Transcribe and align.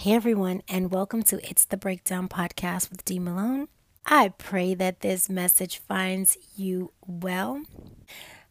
Hey 0.00 0.14
everyone, 0.14 0.62
and 0.66 0.90
welcome 0.90 1.22
to 1.24 1.46
It's 1.46 1.66
the 1.66 1.76
Breakdown 1.76 2.26
podcast 2.26 2.88
with 2.88 3.04
Dee 3.04 3.18
Malone. 3.18 3.68
I 4.06 4.30
pray 4.30 4.72
that 4.72 5.00
this 5.00 5.28
message 5.28 5.76
finds 5.76 6.38
you 6.56 6.92
well. 7.06 7.60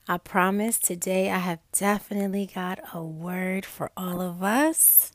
I 0.08 0.20
promise 0.20 0.78
today 0.78 1.32
I 1.32 1.40
have 1.40 1.58
definitely 1.72 2.52
got 2.54 2.78
a 2.94 3.04
word 3.04 3.66
for 3.66 3.90
all 3.98 4.22
of 4.22 4.44
us. 4.44 5.12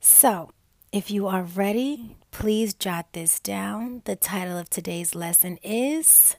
So, 0.00 0.50
if 0.90 1.12
you 1.12 1.28
are 1.28 1.44
ready, 1.44 2.16
please 2.32 2.74
jot 2.74 3.12
this 3.12 3.38
down. 3.38 4.02
The 4.06 4.16
title 4.16 4.58
of 4.58 4.68
today's 4.68 5.14
lesson 5.14 5.60
is 5.62 6.34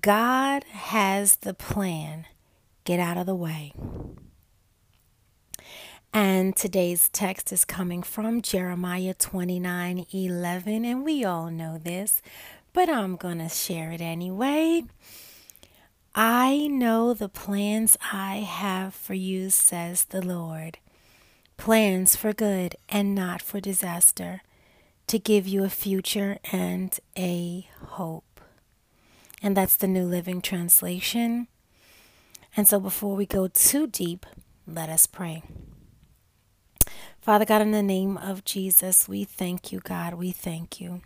God 0.00 0.64
has 0.64 1.36
the 1.36 1.54
plan. 1.54 2.26
Get 2.82 2.98
out 2.98 3.16
of 3.16 3.26
the 3.26 3.36
way. 3.36 3.72
And 6.12 6.56
today's 6.56 7.08
text 7.10 7.52
is 7.52 7.64
coming 7.64 8.02
from 8.02 8.42
Jeremiah 8.42 9.14
29 9.14 10.06
11. 10.12 10.84
And 10.84 11.04
we 11.04 11.24
all 11.24 11.50
know 11.50 11.78
this, 11.78 12.22
but 12.72 12.88
I'm 12.88 13.16
going 13.16 13.38
to 13.38 13.48
share 13.48 13.92
it 13.92 14.00
anyway. 14.00 14.84
I 16.14 16.66
know 16.66 17.14
the 17.14 17.28
plans 17.28 17.96
I 18.12 18.36
have 18.36 18.94
for 18.94 19.14
you, 19.14 19.50
says 19.50 20.04
the 20.04 20.24
Lord 20.24 20.78
plans 21.58 22.16
for 22.16 22.32
good 22.32 22.76
and 22.88 23.14
not 23.14 23.42
for 23.42 23.60
disaster, 23.60 24.40
to 25.08 25.18
give 25.18 25.46
you 25.46 25.64
a 25.64 25.68
future 25.68 26.38
and 26.50 26.98
a 27.16 27.68
hope. 27.80 28.40
And 29.42 29.56
that's 29.56 29.76
the 29.76 29.88
New 29.88 30.04
Living 30.04 30.40
Translation. 30.40 31.48
And 32.56 32.66
so 32.66 32.80
before 32.80 33.14
we 33.14 33.26
go 33.26 33.48
too 33.48 33.86
deep, 33.86 34.24
let 34.66 34.88
us 34.88 35.06
pray. 35.06 35.42
Father 37.28 37.44
God, 37.44 37.60
in 37.60 37.72
the 37.72 37.82
name 37.82 38.16
of 38.16 38.42
Jesus, 38.46 39.06
we 39.06 39.22
thank 39.22 39.70
you, 39.70 39.80
God. 39.80 40.14
We 40.14 40.32
thank 40.32 40.80
you. 40.80 41.02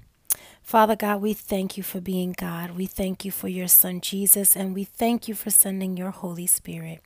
Father 0.63 0.95
God, 0.95 1.21
we 1.21 1.33
thank 1.35 1.77
you 1.77 1.83
for 1.83 2.01
being 2.01 2.33
God. 2.39 2.77
We 2.77 2.87
thank 2.87 3.25
you 3.25 3.33
for 3.33 3.49
your 3.49 3.67
Son 3.67 4.01
Jesus, 4.01 4.55
and 4.55 4.73
we 4.73 4.85
thank 4.85 5.27
you 5.27 5.35
for 5.35 5.51
sending 5.51 5.97
your 5.97 6.13
Holy 6.13 6.47
Spirit. 6.47 7.01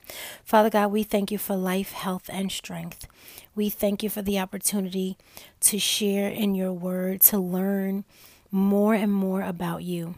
Father 0.45 0.69
God, 0.69 0.89
we 0.89 1.03
thank 1.03 1.31
you 1.31 1.39
for 1.39 1.57
life, 1.57 1.93
health, 1.93 2.29
and 2.31 2.53
strength. 2.53 3.09
We 3.55 3.71
thank 3.71 4.03
you 4.03 4.11
for 4.11 4.21
the 4.21 4.39
opportunity 4.39 5.17
to 5.61 5.79
share 5.79 6.29
in 6.29 6.55
your 6.55 6.75
word, 6.75 7.23
to 7.23 7.39
learn 7.39 8.05
more 8.51 8.93
and 8.93 9.15
more 9.15 9.41
about 9.41 9.83
you. 9.83 10.17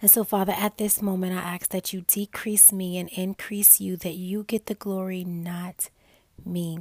And 0.00 0.10
so, 0.10 0.24
Father, 0.24 0.52
at 0.58 0.78
this 0.78 1.00
moment, 1.00 1.34
I 1.34 1.54
ask 1.54 1.70
that 1.70 1.92
you 1.92 2.00
decrease 2.08 2.72
me 2.72 2.98
and 2.98 3.08
increase 3.10 3.80
you, 3.80 3.96
that 3.98 4.14
you 4.14 4.42
get 4.42 4.66
the 4.66 4.74
glory, 4.74 5.22
not 5.22 5.90
me. 6.44 6.78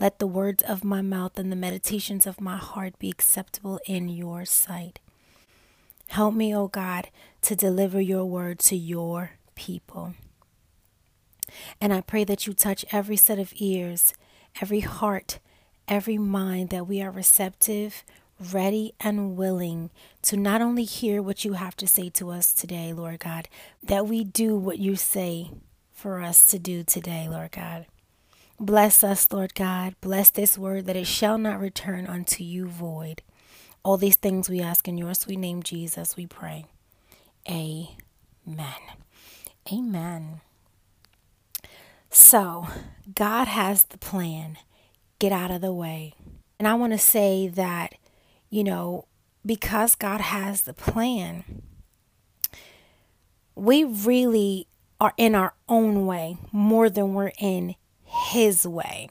Let 0.00 0.18
the 0.18 0.26
words 0.26 0.62
of 0.62 0.84
my 0.84 1.02
mouth 1.02 1.38
and 1.38 1.50
the 1.50 1.56
meditations 1.56 2.26
of 2.26 2.40
my 2.40 2.56
heart 2.56 2.98
be 2.98 3.10
acceptable 3.10 3.80
in 3.86 4.08
your 4.08 4.44
sight. 4.44 4.98
Help 6.08 6.34
me, 6.34 6.54
O 6.54 6.68
God, 6.68 7.08
to 7.42 7.56
deliver 7.56 8.00
your 8.00 8.24
word 8.24 8.58
to 8.60 8.76
your 8.76 9.32
people. 9.54 10.14
And 11.80 11.92
I 11.92 12.00
pray 12.00 12.24
that 12.24 12.46
you 12.46 12.52
touch 12.52 12.84
every 12.92 13.16
set 13.16 13.38
of 13.38 13.52
ears, 13.56 14.14
every 14.60 14.80
heart, 14.80 15.38
every 15.88 16.18
mind, 16.18 16.70
that 16.70 16.86
we 16.86 17.02
are 17.02 17.10
receptive, 17.10 18.04
ready, 18.52 18.94
and 19.00 19.36
willing 19.36 19.90
to 20.22 20.36
not 20.36 20.60
only 20.60 20.84
hear 20.84 21.22
what 21.22 21.44
you 21.44 21.54
have 21.54 21.76
to 21.76 21.86
say 21.86 22.08
to 22.10 22.30
us 22.30 22.52
today, 22.52 22.92
Lord 22.92 23.20
God, 23.20 23.48
that 23.82 24.06
we 24.06 24.24
do 24.24 24.56
what 24.56 24.78
you 24.78 24.96
say 24.96 25.50
for 25.92 26.20
us 26.20 26.46
to 26.46 26.58
do 26.58 26.82
today, 26.82 27.28
Lord 27.28 27.52
God. 27.52 27.86
Bless 28.58 29.04
us, 29.04 29.28
Lord 29.30 29.54
God. 29.54 29.94
Bless 30.00 30.30
this 30.30 30.56
word 30.56 30.86
that 30.86 30.96
it 30.96 31.06
shall 31.06 31.36
not 31.36 31.60
return 31.60 32.06
unto 32.06 32.42
you 32.42 32.66
void. 32.66 33.22
All 33.82 33.98
these 33.98 34.16
things 34.16 34.48
we 34.48 34.62
ask 34.62 34.88
in 34.88 34.96
your 34.96 35.12
sweet 35.12 35.38
name, 35.38 35.62
Jesus, 35.62 36.16
we 36.16 36.26
pray. 36.26 36.64
Amen. 37.48 37.84
Amen. 39.70 40.40
So, 42.08 42.66
God 43.14 43.46
has 43.46 43.84
the 43.84 43.98
plan. 43.98 44.56
Get 45.18 45.32
out 45.32 45.50
of 45.50 45.60
the 45.60 45.72
way. 45.72 46.14
And 46.58 46.66
I 46.66 46.74
want 46.74 46.94
to 46.94 46.98
say 46.98 47.48
that, 47.48 47.94
you 48.48 48.64
know, 48.64 49.04
because 49.44 49.94
God 49.94 50.22
has 50.22 50.62
the 50.62 50.72
plan, 50.72 51.62
we 53.54 53.84
really 53.84 54.66
are 54.98 55.12
in 55.18 55.34
our 55.34 55.54
own 55.68 56.06
way 56.06 56.38
more 56.52 56.88
than 56.88 57.12
we're 57.12 57.32
in 57.38 57.74
his 58.30 58.66
way. 58.66 59.08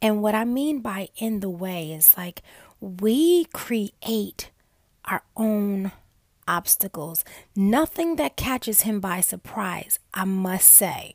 And 0.00 0.22
what 0.22 0.34
I 0.34 0.44
mean 0.44 0.80
by 0.80 1.08
in 1.16 1.40
the 1.40 1.50
way 1.50 1.92
is 1.92 2.16
like 2.16 2.42
we 2.80 3.46
create 3.46 4.50
our 5.04 5.22
own 5.36 5.92
obstacles. 6.46 7.24
Nothing 7.54 8.16
that 8.16 8.36
catches 8.36 8.82
him 8.82 9.00
by 9.00 9.20
surprise, 9.20 9.98
I 10.14 10.24
must 10.24 10.68
say. 10.68 11.14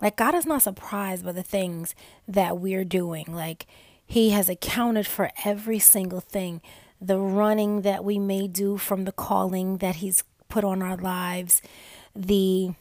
Like 0.00 0.16
God 0.16 0.34
is 0.34 0.46
not 0.46 0.62
surprised 0.62 1.24
by 1.24 1.32
the 1.32 1.42
things 1.42 1.94
that 2.26 2.58
we're 2.58 2.84
doing. 2.84 3.26
Like 3.28 3.66
he 4.04 4.30
has 4.30 4.48
accounted 4.48 5.06
for 5.06 5.30
every 5.44 5.78
single 5.78 6.20
thing. 6.20 6.60
The 7.00 7.18
running 7.18 7.82
that 7.82 8.04
we 8.04 8.18
may 8.18 8.46
do 8.46 8.78
from 8.78 9.04
the 9.04 9.12
calling 9.12 9.78
that 9.78 9.96
he's 9.96 10.24
put 10.48 10.64
on 10.64 10.82
our 10.82 10.96
lives, 10.96 11.62
the 12.14 12.72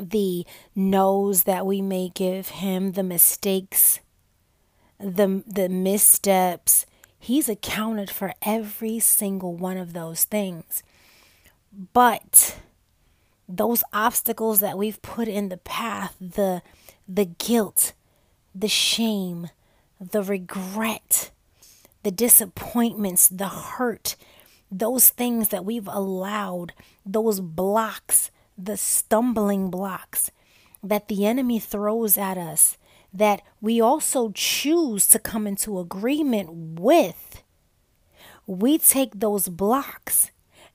the 0.00 0.46
no's 0.74 1.44
that 1.44 1.66
we 1.66 1.82
may 1.82 2.10
give 2.14 2.48
him, 2.48 2.92
the 2.92 3.02
mistakes, 3.02 4.00
the 4.98 5.42
the 5.46 5.68
missteps. 5.68 6.86
He's 7.18 7.48
accounted 7.48 8.10
for 8.10 8.34
every 8.42 9.00
single 9.00 9.54
one 9.54 9.76
of 9.76 9.92
those 9.92 10.24
things. 10.24 10.82
But 11.92 12.58
those 13.48 13.82
obstacles 13.92 14.60
that 14.60 14.78
we've 14.78 15.00
put 15.02 15.28
in 15.28 15.48
the 15.48 15.56
path, 15.56 16.14
the 16.20 16.62
the 17.08 17.24
guilt, 17.24 17.92
the 18.54 18.68
shame, 18.68 19.48
the 20.00 20.22
regret, 20.22 21.30
the 22.02 22.10
disappointments, 22.10 23.28
the 23.28 23.48
hurt, 23.48 24.16
those 24.70 25.08
things 25.08 25.48
that 25.48 25.64
we've 25.64 25.88
allowed, 25.88 26.72
those 27.04 27.40
blocks 27.40 28.30
the 28.58 28.76
stumbling 28.76 29.70
blocks 29.70 30.30
that 30.82 31.08
the 31.08 31.24
enemy 31.24 31.58
throws 31.58 32.18
at 32.18 32.36
us 32.36 32.76
that 33.12 33.40
we 33.60 33.80
also 33.80 34.30
choose 34.34 35.06
to 35.08 35.18
come 35.18 35.46
into 35.46 35.78
agreement 35.78 36.80
with, 36.80 37.42
we 38.46 38.78
take 38.78 39.20
those 39.20 39.48
blocks 39.48 40.30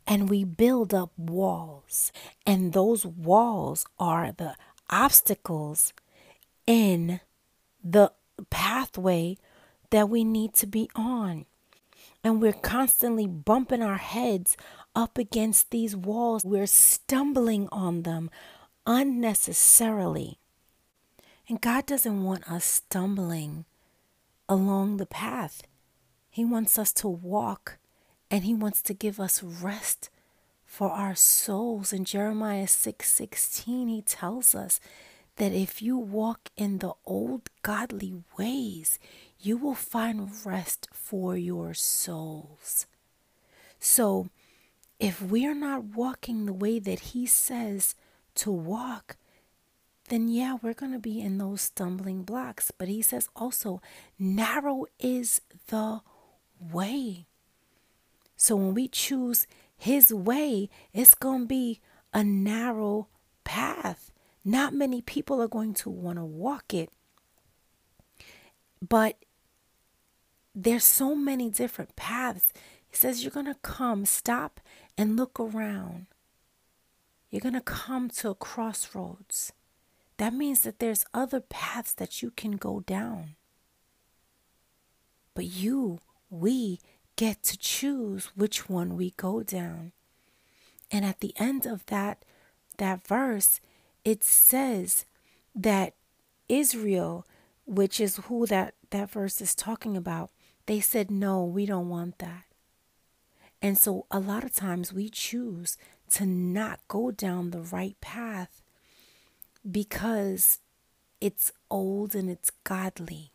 and 0.08 0.30
we 0.30 0.44
build 0.44 0.94
up 0.94 1.12
walls. 1.18 2.12
And 2.46 2.74
those 2.74 3.06
walls 3.06 3.86
are 4.00 4.32
the 4.32 4.56
obstacles 4.90 5.94
in 6.66 7.20
the 7.84 8.12
pathway 8.50 9.38
that 9.92 10.10
we 10.10 10.24
need 10.24 10.54
to 10.56 10.68
be 10.68 10.90
on. 10.96 11.46
And 12.24 12.42
we're 12.42 12.54
constantly 12.54 13.28
bumping 13.28 13.84
our 13.84 13.98
heads 13.98 14.56
up 14.96 15.18
against 15.18 15.72
these 15.72 15.96
walls. 15.96 16.44
We're 16.44 16.68
stumbling 16.68 17.68
on 17.72 18.04
them 18.04 18.30
unnecessarily. 18.86 20.40
And 21.48 21.62
God 21.62 21.86
doesn't 21.86 22.24
want 22.24 22.50
us 22.50 22.66
stumbling 22.66 23.66
along 24.48 24.98
the 24.98 25.06
path. 25.06 25.64
He 26.30 26.46
wants 26.46 26.78
us 26.78 26.94
to 26.94 27.08
walk 27.08 27.78
and 28.32 28.44
he 28.44 28.53
wants 28.53 28.82
to 28.84 28.94
give 28.94 29.20
us 29.20 29.44
rest 29.44 30.09
for 30.66 30.90
our 30.90 31.16
souls. 31.16 31.94
In 31.94 32.06
Jeremiah 32.06 32.68
6 32.68 33.08
16, 33.08 33.88
he 33.88 34.02
tells 34.02 34.56
us 34.56 34.80
that 35.36 35.52
if 35.52 35.82
you 35.82 35.98
walk 35.98 36.50
in 36.58 36.80
the 36.80 36.94
old 37.06 37.50
godly 37.62 38.14
ways, 38.38 38.98
you 39.40 39.58
will 39.58 39.76
find 39.76 40.32
rest 40.46 40.88
for 40.91 41.38
your 41.38 41.73
souls. 41.73 42.88
So, 43.79 44.29
if 44.99 45.22
we're 45.22 45.55
not 45.55 45.84
walking 45.84 46.45
the 46.45 46.53
way 46.53 46.79
that 46.79 46.99
He 46.99 47.25
says 47.25 47.95
to 48.35 48.51
walk, 48.51 49.17
then 50.09 50.28
yeah, 50.28 50.57
we're 50.61 50.73
going 50.73 50.91
to 50.91 50.99
be 50.99 51.22
in 51.22 51.37
those 51.37 51.61
stumbling 51.61 52.23
blocks. 52.23 52.72
But 52.72 52.87
He 52.87 53.01
says 53.01 53.28
also, 53.35 53.81
narrow 54.17 54.85
is 54.99 55.41
the 55.67 56.01
way. 56.59 57.25
So 58.35 58.55
when 58.55 58.73
we 58.73 58.87
choose 58.87 59.47
His 59.78 60.13
way, 60.13 60.69
it's 60.93 61.16
going 61.16 61.41
to 61.41 61.47
be 61.47 61.79
a 62.13 62.23
narrow 62.23 63.07
path. 63.43 64.11
Not 64.45 64.73
many 64.73 65.01
people 65.01 65.41
are 65.41 65.47
going 65.47 65.73
to 65.75 65.90
want 65.90 66.17
to 66.17 66.25
walk 66.25 66.73
it. 66.73 66.90
But 68.87 69.17
there's 70.53 70.84
so 70.84 71.16
many 71.16 71.49
different 71.49 71.95
paths. 71.95 72.51
He 72.85 72.95
says 72.95 73.23
you're 73.23 73.31
going 73.31 73.45
to 73.47 73.55
come, 73.55 74.05
stop 74.05 74.59
and 74.97 75.17
look 75.17 75.40
around. 75.40 76.07
You're 77.29 77.41
going 77.41 77.53
to 77.53 77.61
come 77.61 78.09
to 78.09 78.29
a 78.29 78.35
crossroads. 78.35 79.53
That 80.17 80.34
means 80.34 80.61
that 80.61 80.79
there's 80.79 81.05
other 81.13 81.40
paths 81.40 81.93
that 81.93 82.22
you 82.22 82.31
can 82.31 82.53
go 82.53 82.81
down. 82.81 83.35
But 85.34 85.45
you, 85.45 85.99
we 86.29 86.79
get 87.16 87.43
to 87.43 87.57
choose 87.57 88.31
which 88.35 88.69
one 88.69 88.95
we 88.95 89.11
go 89.17 89.41
down. 89.41 89.93
And 90.91 91.03
at 91.03 91.22
the 91.22 91.34
end 91.37 91.66
of 91.66 91.85
that 91.87 92.23
that 92.78 93.05
verse, 93.07 93.59
it 94.03 94.23
says 94.23 95.05
that 95.55 95.93
Israel, 96.49 97.25
which 97.66 97.99
is 97.99 98.17
who 98.28 98.45
that, 98.47 98.73
that 98.90 99.09
verse 99.11 99.41
is 99.41 99.55
talking 99.55 99.95
about, 99.95 100.31
they 100.66 100.79
said, 100.79 101.11
No, 101.11 101.43
we 101.43 101.66
don't 101.66 101.90
want 101.90 102.19
that. 102.19 102.43
And 103.64 103.78
so 103.78 104.06
a 104.12 104.20
lot 104.20 104.44
of 104.44 104.54
times 104.54 104.92
we 104.92 105.10
choose 105.10 105.78
to 106.12 106.26
not 106.26 106.82
go 106.90 107.12
down 107.12 107.50
the 107.52 107.62
right 107.62 107.96
path 108.02 108.62
because 109.70 110.60
it's 111.22 111.54
old 111.72 112.14
and 112.14 112.30
it's 112.30 112.52
godly. 112.66 113.32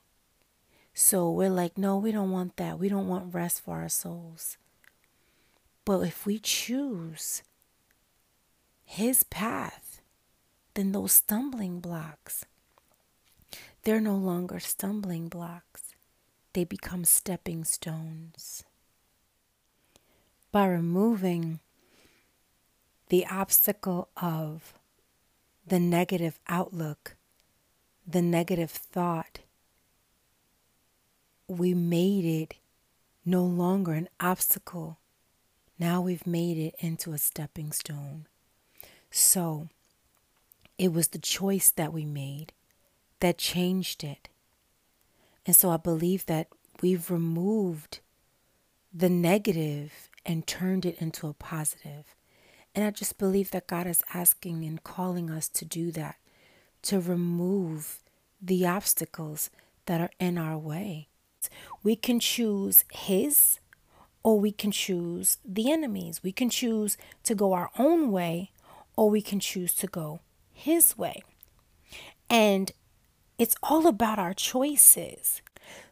So 0.93 1.31
we're 1.31 1.49
like, 1.49 1.79
no, 1.79 1.97
we 1.97 2.13
don't 2.13 2.31
want 2.31 2.59
that. 2.59 2.79
We 2.79 2.91
don't 2.91 3.09
want 3.09 3.33
rest 3.33 3.63
for 3.63 3.77
our 3.77 3.89
souls. 3.89 4.59
But 5.87 6.01
if 6.01 6.27
we 6.27 6.39
choose 6.39 7.43
His 8.85 9.23
path, 9.23 10.03
then 10.75 10.93
those 10.93 11.13
stumbling 11.13 11.81
blocks, 11.81 12.45
they're 13.85 13.99
no 14.01 14.17
longer 14.17 14.61
stumbling 14.61 15.29
blocks, 15.29 15.95
they 16.53 16.65
become 16.65 17.05
stepping 17.05 17.65
stones. 17.65 18.65
By 20.51 20.67
removing 20.67 21.61
the 23.11 23.27
obstacle 23.27 24.09
of 24.17 24.75
the 25.67 25.79
negative 25.79 26.39
outlook, 26.49 27.17
the 28.07 28.23
negative 28.23 28.71
thought, 28.71 29.41
we 31.47 31.75
made 31.75 32.25
it 32.25 32.55
no 33.25 33.45
longer 33.45 33.93
an 33.93 34.09
obstacle. 34.21 34.99
Now 35.79 36.01
we've 36.01 36.27
made 36.27 36.57
it 36.57 36.75
into 36.79 37.13
a 37.13 37.19
stepping 37.19 37.73
stone. 37.73 38.27
So 39.11 39.69
it 40.79 40.93
was 40.93 41.09
the 41.09 41.19
choice 41.19 41.71
that 41.71 41.93
we 41.93 42.07
made 42.07 42.53
that 43.21 43.37
changed 43.37 44.03
it. 44.03 44.29
And 45.45 45.55
so 45.55 45.71
I 45.71 45.77
believe 45.77 46.25
that 46.27 46.49
we've 46.81 47.11
removed 47.11 48.01
the 48.95 49.11
negative 49.11 50.08
and 50.29 50.47
turned 50.47 50.85
it 50.85 51.01
into 51.01 51.27
a 51.27 51.33
positive. 51.33 52.15
And 52.75 52.85
I 52.85 52.91
just 52.91 53.19
believe 53.19 53.51
that 53.51 53.67
God 53.67 53.87
is 53.87 54.05
asking 54.13 54.63
and 54.65 54.85
calling 54.85 55.31
us 55.31 55.49
to 55.49 55.65
do 55.65 55.91
that, 55.93 56.17
to 56.83 57.01
remove 57.01 58.01
the 58.41 58.67
obstacles 58.67 59.49
that 59.87 60.03
are 60.03 60.11
in 60.21 60.37
our 60.37 60.59
way. 60.59 61.09
We 61.83 61.97
can 61.97 62.21
choose 62.21 62.85
His 62.93 63.59
or 64.23 64.39
we 64.39 64.53
can 64.53 64.71
choose 64.71 65.39
the 65.45 65.73
enemies. 65.73 66.23
We 66.23 66.31
can 66.31 66.51
choose 66.51 66.99
to 67.23 67.35
go 67.35 67.55
our 67.55 67.71
own 67.79 68.13
way 68.13 68.51
or 68.97 69.09
we 69.09 69.23
can 69.23 69.41
choose 69.41 69.73
to 69.77 69.87
go 69.87 70.21
His 70.53 70.99
way. 70.99 71.23
And 72.29 72.71
it's 73.39 73.57
all 73.63 73.87
about 73.87 74.19
our 74.19 74.35
choices. 74.35 75.41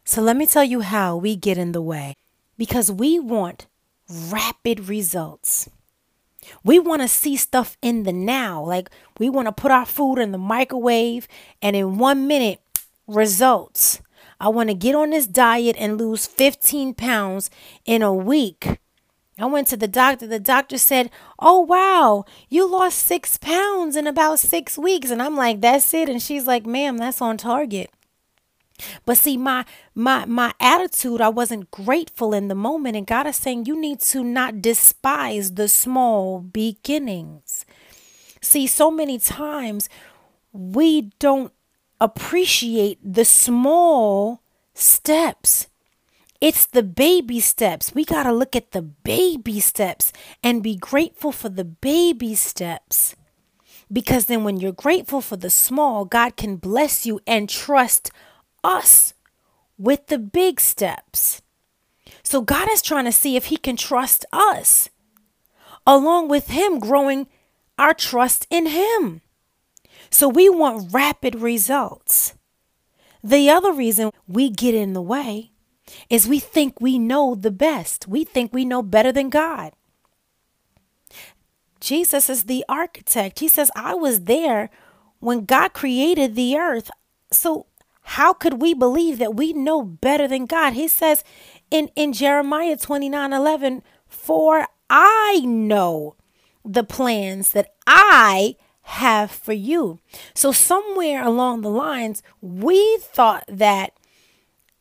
So 0.05 0.21
let 0.21 0.37
me 0.37 0.45
tell 0.45 0.63
you 0.63 0.81
how 0.81 1.17
we 1.17 1.35
get 1.35 1.57
in 1.57 1.71
the 1.71 1.81
way 1.81 2.13
because 2.55 2.91
we 2.91 3.19
want 3.19 3.65
rapid 4.09 4.87
results. 4.87 5.69
We 6.63 6.79
want 6.79 7.01
to 7.01 7.07
see 7.07 7.35
stuff 7.35 7.77
in 7.81 8.03
the 8.03 8.13
now. 8.13 8.63
Like 8.63 8.89
we 9.19 9.29
want 9.29 9.47
to 9.47 9.51
put 9.51 9.71
our 9.71 9.85
food 9.85 10.17
in 10.17 10.31
the 10.31 10.37
microwave 10.37 11.27
and 11.61 11.75
in 11.75 11.97
one 11.97 12.27
minute, 12.27 12.61
results. 13.07 14.01
I 14.39 14.49
want 14.49 14.69
to 14.69 14.75
get 14.75 14.95
on 14.95 15.09
this 15.09 15.25
diet 15.25 15.75
and 15.79 15.97
lose 15.97 16.27
15 16.27 16.93
pounds 16.93 17.49
in 17.85 18.01
a 18.01 18.13
week. 18.13 18.79
I 19.39 19.45
went 19.45 19.67
to 19.67 19.77
the 19.77 19.87
doctor. 19.87 20.27
The 20.27 20.39
doctor 20.39 20.77
said, 20.77 21.09
Oh, 21.39 21.61
wow, 21.61 22.25
you 22.49 22.69
lost 22.69 22.99
six 22.99 23.37
pounds 23.37 23.95
in 23.95 24.07
about 24.07 24.39
six 24.39 24.77
weeks. 24.77 25.09
And 25.09 25.21
I'm 25.21 25.35
like, 25.35 25.61
That's 25.61 25.93
it. 25.93 26.09
And 26.09 26.21
she's 26.21 26.45
like, 26.45 26.65
Ma'am, 26.65 26.97
that's 26.97 27.21
on 27.21 27.37
target. 27.37 27.89
But 29.05 29.17
see, 29.17 29.37
my 29.37 29.65
my 29.95 30.25
my 30.25 30.53
attitude, 30.59 31.21
I 31.21 31.29
wasn't 31.29 31.71
grateful 31.71 32.33
in 32.33 32.47
the 32.47 32.55
moment. 32.55 32.95
And 32.95 33.07
God 33.07 33.27
is 33.27 33.35
saying 33.35 33.65
you 33.65 33.79
need 33.79 33.99
to 34.01 34.23
not 34.23 34.61
despise 34.61 35.53
the 35.53 35.67
small 35.67 36.39
beginnings. 36.39 37.65
See, 38.41 38.67
so 38.67 38.91
many 38.91 39.17
times 39.19 39.89
we 40.51 41.11
don't 41.19 41.51
appreciate 41.99 42.99
the 43.03 43.25
small 43.25 44.41
steps. 44.73 45.67
It's 46.39 46.67
the 46.67 46.83
baby 46.83 47.39
steps. 47.39 47.95
We 47.95 48.05
got 48.05 48.23
to 48.23 48.31
look 48.31 48.55
at 48.55 48.71
the 48.71 48.83
baby 48.83 49.59
steps 49.59 50.13
and 50.43 50.61
be 50.61 50.75
grateful 50.75 51.31
for 51.31 51.49
the 51.49 51.65
baby 51.65 52.35
steps. 52.35 53.15
Because 53.91 54.25
then, 54.25 54.43
when 54.43 54.59
you're 54.59 54.73
grateful 54.73 55.21
for 55.21 55.37
the 55.37 55.49
small, 55.49 56.05
God 56.05 56.35
can 56.35 56.57
bless 56.57 57.05
you 57.05 57.21
and 57.25 57.49
trust 57.49 58.11
us 58.67 59.13
with 59.77 60.07
the 60.07 60.19
big 60.19 60.59
steps. 60.59 61.41
So, 62.23 62.41
God 62.41 62.69
is 62.71 62.81
trying 62.81 63.05
to 63.05 63.11
see 63.11 63.35
if 63.35 63.45
He 63.45 63.57
can 63.57 63.77
trust 63.77 64.25
us, 64.33 64.89
along 65.85 66.27
with 66.27 66.49
Him 66.49 66.79
growing 66.79 67.27
our 67.79 67.93
trust 67.93 68.45
in 68.49 68.67
Him. 68.67 69.21
So, 70.09 70.27
we 70.27 70.49
want 70.49 70.93
rapid 70.93 71.35
results. 71.35 72.33
The 73.23 73.49
other 73.49 73.71
reason 73.71 74.11
we 74.27 74.49
get 74.49 74.75
in 74.75 74.93
the 74.93 75.01
way 75.01 75.51
is 76.09 76.27
we 76.27 76.39
think 76.39 76.79
we 76.79 76.99
know 76.99 77.35
the 77.35 77.51
best. 77.51 78.07
We 78.07 78.23
think 78.23 78.53
we 78.53 78.65
know 78.65 78.81
better 78.81 79.11
than 79.11 79.29
God. 79.29 79.73
Jesus 81.79 82.29
is 82.29 82.43
the 82.43 82.65
architect. 82.67 83.39
He 83.39 83.47
says, 83.47 83.71
I 83.75 83.93
was 83.93 84.23
there 84.23 84.69
when 85.19 85.45
God 85.45 85.73
created 85.73 86.35
the 86.35 86.57
earth. 86.57 86.89
So 87.31 87.67
how 88.11 88.31
could 88.31 88.61
we 88.61 88.73
believe 88.73 89.19
that 89.19 89.35
we 89.35 89.51
know 89.51 89.83
better 89.83 90.29
than 90.29 90.45
God? 90.45 90.73
He 90.73 90.87
says 90.87 91.25
in, 91.69 91.89
in 91.93 92.13
Jeremiah 92.13 92.77
29 92.77 93.33
11, 93.33 93.83
For 94.07 94.65
I 94.89 95.41
know 95.43 96.15
the 96.63 96.85
plans 96.85 97.51
that 97.51 97.73
I 97.85 98.55
have 98.83 99.29
for 99.29 99.51
you. 99.51 99.99
So, 100.33 100.53
somewhere 100.53 101.21
along 101.21 101.61
the 101.61 101.69
lines, 101.69 102.23
we 102.39 102.97
thought 103.01 103.43
that 103.49 103.91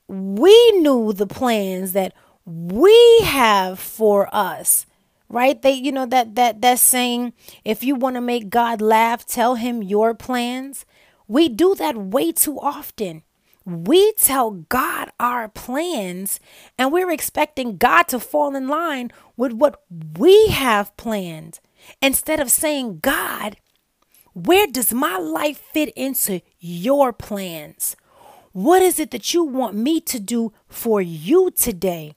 we 0.07 0.71
knew 0.79 1.13
the 1.13 1.27
plans 1.27 1.95
that 1.95 2.15
we 2.45 3.19
have 3.25 3.81
for 3.81 4.33
us 4.33 4.87
right 5.29 5.63
they 5.63 5.73
you 5.73 5.91
know 5.91 6.07
that 6.07 6.37
that 6.37 6.61
that 6.61 6.79
saying 6.79 7.33
if 7.65 7.83
you 7.83 7.97
want 7.97 8.15
to 8.15 8.21
make 8.21 8.49
god 8.49 8.81
laugh 8.81 9.27
tell 9.27 9.57
him 9.57 9.83
your 9.83 10.15
plans 10.15 10.87
we 11.29 11.49
do 11.49 11.75
that 11.75 11.97
way 11.97 12.33
too 12.33 12.59
often. 12.61 13.23
We 13.67 14.13
tell 14.13 14.53
God 14.53 15.11
our 15.19 15.49
plans 15.49 16.39
and 16.79 16.93
we're 16.93 17.11
expecting 17.11 17.77
God 17.77 18.05
to 18.05 18.21
fall 18.21 18.55
in 18.55 18.69
line 18.69 19.11
with 19.37 19.53
what 19.53 19.83
we 20.17 20.47
have 20.49 20.97
planned 20.97 21.59
instead 22.01 22.39
of 22.39 22.49
saying, 22.49 23.01
God, 23.01 23.57
where 24.35 24.69
does 24.69 24.95
my 24.95 25.19
life 25.19 25.59
fit 25.59 25.89
into 25.97 26.43
your 26.61 27.13
plans? 27.13 27.97
What 28.53 28.83
is 28.83 29.01
it 29.01 29.11
that 29.11 29.35
you 29.35 29.43
want 29.43 29.75
me 29.75 30.01
to 30.03 30.21
do 30.21 30.53
for 30.69 31.03
you 31.03 31.51
today? 31.51 32.15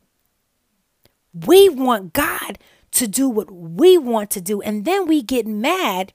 We 1.33 1.67
want 1.67 2.13
God 2.13 2.59
to 2.91 3.07
do 3.07 3.27
what 3.27 3.51
we 3.51 3.97
want 3.97 4.29
to 4.31 4.41
do, 4.41 4.61
and 4.61 4.85
then 4.85 5.07
we 5.07 5.23
get 5.23 5.47
mad 5.47 6.13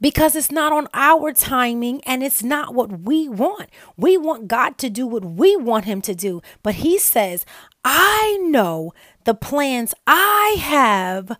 because 0.00 0.34
it's 0.36 0.50
not 0.50 0.72
on 0.72 0.88
our 0.94 1.32
timing 1.32 2.02
and 2.04 2.22
it's 2.22 2.42
not 2.42 2.74
what 2.74 3.00
we 3.00 3.28
want. 3.28 3.70
We 3.96 4.16
want 4.16 4.48
God 4.48 4.78
to 4.78 4.90
do 4.90 5.06
what 5.06 5.24
we 5.24 5.56
want 5.56 5.84
Him 5.84 6.00
to 6.02 6.14
do. 6.14 6.42
But 6.62 6.76
He 6.76 6.98
says, 6.98 7.44
I 7.84 8.38
know 8.42 8.92
the 9.24 9.34
plans 9.34 9.94
I 10.06 10.56
have 10.58 11.36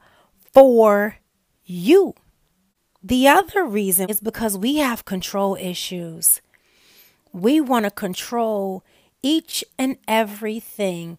for 0.52 1.18
you. 1.64 2.14
The 3.02 3.28
other 3.28 3.64
reason 3.64 4.08
is 4.08 4.20
because 4.20 4.56
we 4.56 4.76
have 4.76 5.04
control 5.04 5.56
issues. 5.56 6.40
We 7.32 7.60
want 7.60 7.84
to 7.84 7.90
control 7.90 8.82
each 9.22 9.64
and 9.78 9.96
everything. 10.08 11.18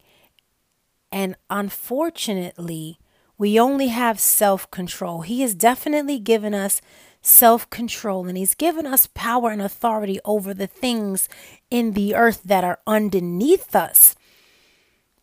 And 1.11 1.35
unfortunately, 1.49 2.99
we 3.37 3.59
only 3.59 3.87
have 3.87 4.19
self 4.19 4.69
control. 4.71 5.21
He 5.21 5.41
has 5.41 5.55
definitely 5.55 6.19
given 6.19 6.53
us 6.53 6.81
self 7.21 7.69
control 7.69 8.27
and 8.27 8.37
He's 8.37 8.55
given 8.55 8.85
us 8.85 9.07
power 9.07 9.51
and 9.51 9.61
authority 9.61 10.19
over 10.23 10.53
the 10.53 10.67
things 10.67 11.27
in 11.69 11.91
the 11.91 12.15
earth 12.15 12.43
that 12.43 12.63
are 12.63 12.79
underneath 12.87 13.75
us. 13.75 14.15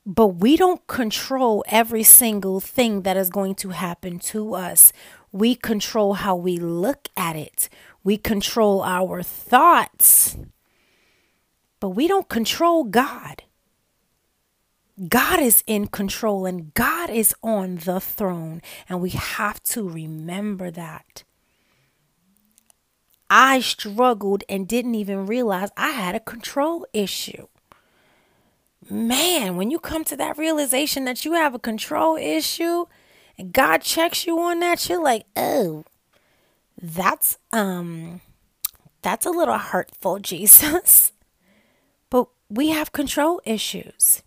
But 0.04 0.28
we 0.28 0.56
don't 0.56 0.86
control 0.88 1.64
every 1.68 2.02
single 2.02 2.60
thing 2.60 3.02
that 3.02 3.16
is 3.16 3.30
going 3.30 3.54
to 3.56 3.70
happen 3.70 4.18
to 4.18 4.54
us. 4.54 4.92
We 5.30 5.54
control 5.54 6.14
how 6.14 6.34
we 6.36 6.56
look 6.56 7.08
at 7.16 7.36
it, 7.36 7.68
we 8.04 8.18
control 8.18 8.82
our 8.82 9.22
thoughts. 9.22 10.36
But 11.80 11.90
we 11.90 12.06
don't 12.06 12.28
control 12.28 12.84
God. 12.84 13.42
God 15.08 15.40
is 15.40 15.64
in 15.66 15.88
control 15.88 16.46
and 16.46 16.72
God 16.74 17.10
is 17.10 17.34
on 17.42 17.76
the 17.76 18.00
throne. 18.00 18.62
And 18.88 19.00
we 19.00 19.10
have 19.10 19.62
to 19.64 19.88
remember 19.88 20.70
that. 20.70 21.24
I 23.30 23.60
struggled 23.60 24.44
and 24.48 24.68
didn't 24.68 24.94
even 24.94 25.26
realize 25.26 25.70
I 25.76 25.90
had 25.90 26.14
a 26.14 26.20
control 26.20 26.86
issue. 26.92 27.46
Man, 28.90 29.56
when 29.56 29.70
you 29.70 29.78
come 29.78 30.04
to 30.04 30.16
that 30.16 30.36
realization 30.36 31.04
that 31.04 31.24
you 31.24 31.32
have 31.32 31.54
a 31.54 31.58
control 31.58 32.16
issue 32.16 32.84
and 33.38 33.52
God 33.52 33.78
checks 33.78 34.26
you 34.26 34.38
on 34.38 34.60
that, 34.60 34.86
you're 34.88 35.02
like, 35.02 35.24
"Oh, 35.36 35.84
that's 36.80 37.38
um 37.52 38.20
that's 39.00 39.24
a 39.24 39.30
little 39.30 39.58
hurtful, 39.58 40.18
Jesus." 40.20 41.12
But 42.10 42.28
we 42.50 42.68
have 42.70 42.92
control 42.92 43.40
issues. 43.46 44.22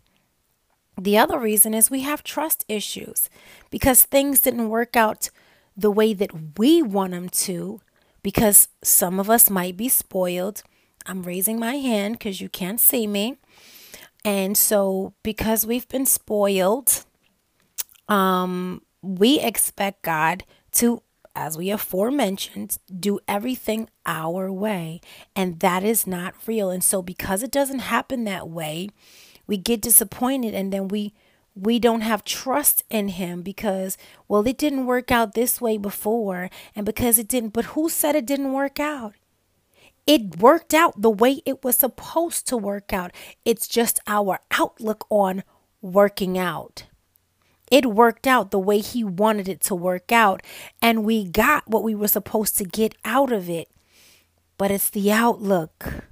The 0.98 1.18
other 1.18 1.38
reason 1.38 1.74
is 1.74 1.92
we 1.92 2.02
have 2.02 2.24
trust 2.24 2.64
issues 2.68 3.30
because 3.70 4.04
things 4.04 4.40
didn't 4.40 4.70
work 4.70 4.96
out 4.96 5.30
the 5.76 5.92
way 5.92 6.14
that 6.14 6.58
we 6.58 6.82
want 6.82 7.12
them 7.12 7.30
to 7.30 7.82
because 8.24 8.70
some 8.82 9.20
of 9.20 9.30
us 9.30 9.50
might 9.50 9.76
be 9.76 9.90
spoiled. 9.90 10.64
I'm 11.06 11.24
raising 11.24 11.60
my 11.60 11.76
hand 11.76 12.18
because 12.18 12.42
you 12.42 12.50
can't 12.50 12.80
see 12.80 13.08
me. 13.08 13.38
And 14.24 14.58
so, 14.58 15.14
because 15.22 15.68
we've 15.68 15.88
been 15.88 16.08
spoiled, 16.08 17.06
um, 18.10 18.82
we 19.04 19.40
expect 19.40 20.02
God 20.02 20.44
to, 20.74 21.04
as 21.36 21.58
we 21.58 21.70
aforementioned, 21.70 22.78
do 23.00 23.20
everything 23.28 23.88
our 24.08 24.52
way. 24.52 25.02
And 25.36 25.60
that 25.60 25.84
is 25.84 26.08
not 26.08 26.34
real. 26.48 26.72
And 26.72 26.84
so, 26.84 27.04
because 27.04 27.44
it 27.44 27.52
doesn't 27.52 27.80
happen 27.80 28.24
that 28.24 28.50
way, 28.50 28.90
we 29.48 29.58
get 29.58 29.82
disappointed 29.82 30.54
and 30.54 30.72
then 30.72 30.88
we 30.88 31.14
we 31.56 31.80
don't 31.80 32.02
have 32.02 32.26
trust 32.26 32.84
in 32.90 33.08
him 33.08 33.42
because, 33.42 33.98
well, 34.28 34.46
it 34.46 34.58
didn't 34.58 34.86
work 34.86 35.10
out 35.10 35.34
this 35.34 35.62
way 35.62 35.78
before, 35.78 36.50
and 36.76 36.86
because 36.86 37.18
it 37.18 37.30
didn't, 37.30 37.54
but 37.54 37.66
who 37.66 37.88
said 37.88 38.14
it 38.14 38.26
didn't 38.26 38.52
work 38.52 38.78
out? 38.78 39.14
It 40.06 40.38
worked 40.38 40.74
out 40.74 41.02
the 41.02 41.10
way 41.10 41.42
it 41.46 41.64
was 41.64 41.78
supposed 41.78 42.46
to 42.48 42.58
work 42.58 42.92
out. 42.92 43.12
It's 43.46 43.68
just 43.68 44.00
our 44.06 44.40
outlook 44.52 45.08
on 45.10 45.44
working 45.82 46.38
out. 46.38 46.86
It 47.72 47.88
worked 47.88 48.28
out 48.28 48.52
the 48.52 48.60
way 48.60 48.80
he 48.80 49.04
wanted 49.04 49.48
it 49.48 49.62
to 49.62 49.76
work 49.76 50.12
out, 50.12 50.44
and 50.82 51.06
we 51.06 51.24
got 51.24 51.68
what 51.68 51.84
we 51.84 51.96
were 51.96 52.08
supposed 52.08 52.58
to 52.58 52.66
get 52.66 52.96
out 53.04 53.32
of 53.32 53.50
it. 53.50 53.70
But 54.58 54.72
it's 54.72 54.90
the 54.90 55.12
outlook. 55.12 56.06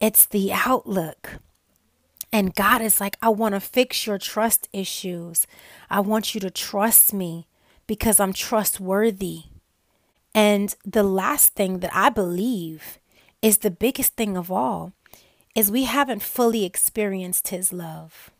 It's 0.00 0.26
the 0.26 0.52
outlook. 0.52 1.38
And 2.34 2.52
God 2.52 2.80
is 2.80 3.00
like, 3.00 3.16
I 3.22 3.28
want 3.28 3.54
to 3.54 3.60
fix 3.60 4.08
your 4.08 4.18
trust 4.18 4.68
issues. 4.72 5.46
I 5.88 6.00
want 6.00 6.34
you 6.34 6.40
to 6.40 6.50
trust 6.50 7.14
me 7.14 7.46
because 7.86 8.18
I'm 8.18 8.32
trustworthy. 8.32 9.42
And 10.34 10.74
the 10.84 11.04
last 11.04 11.54
thing 11.54 11.78
that 11.78 11.94
I 11.94 12.10
believe 12.10 12.98
is 13.40 13.58
the 13.58 13.70
biggest 13.70 14.16
thing 14.16 14.36
of 14.36 14.50
all 14.50 14.92
is 15.54 15.70
we 15.70 15.84
haven't 15.84 16.24
fully 16.24 16.64
experienced 16.64 17.48
his 17.48 17.72
love. 17.72 18.32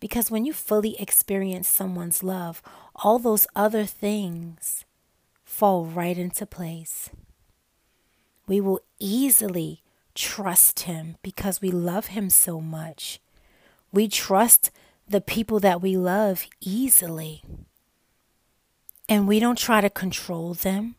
Because 0.00 0.30
when 0.30 0.46
you 0.46 0.54
fully 0.54 0.98
experience 0.98 1.68
someone's 1.68 2.22
love, 2.22 2.62
all 2.94 3.18
those 3.18 3.46
other 3.54 3.84
things 3.84 4.86
fall 5.44 5.84
right 5.84 6.16
into 6.16 6.46
place. 6.46 7.10
We 8.46 8.58
will 8.58 8.80
easily 8.98 9.82
trust 10.20 10.80
Him 10.80 11.16
because 11.22 11.60
we 11.60 11.70
love 11.70 12.06
Him 12.06 12.28
so 12.30 12.60
much. 12.60 13.20
We 13.92 14.06
trust 14.06 14.70
the 15.08 15.20
people 15.20 15.58
that 15.60 15.80
we 15.80 15.96
love 15.96 16.46
easily. 16.60 17.42
And 19.08 19.26
we 19.26 19.40
don't 19.40 19.58
try 19.58 19.80
to 19.80 19.90
control 19.90 20.54
them. 20.54 20.94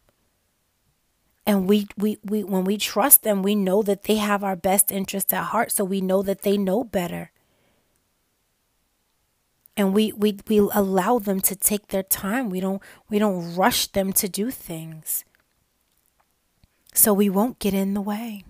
And 1.45 1.67
we, 1.67 1.87
we, 1.97 2.17
we 2.23 2.43
when 2.43 2.65
we 2.65 2.77
trust 2.77 3.23
them, 3.23 3.41
we 3.41 3.55
know 3.55 3.81
that 3.83 4.03
they 4.03 4.17
have 4.17 4.43
our 4.43 4.55
best 4.55 4.91
interest 4.91 5.33
at 5.33 5.45
heart. 5.45 5.71
So 5.71 5.83
we 5.83 6.01
know 6.01 6.21
that 6.21 6.41
they 6.41 6.57
know 6.57 6.83
better. 6.83 7.31
And 9.77 9.93
we, 9.93 10.11
we, 10.11 10.37
we 10.47 10.57
allow 10.57 11.19
them 11.19 11.39
to 11.41 11.55
take 11.55 11.87
their 11.87 12.03
time. 12.03 12.49
We 12.49 12.59
don't 12.59 12.81
we 13.09 13.17
don't 13.17 13.55
rush 13.55 13.87
them 13.87 14.11
to 14.13 14.27
do 14.27 14.51
things. 14.51 15.23
So 16.93 17.13
we 17.13 17.29
won't 17.29 17.59
get 17.59 17.73
in 17.73 17.93
the 17.93 18.01
way. 18.01 18.43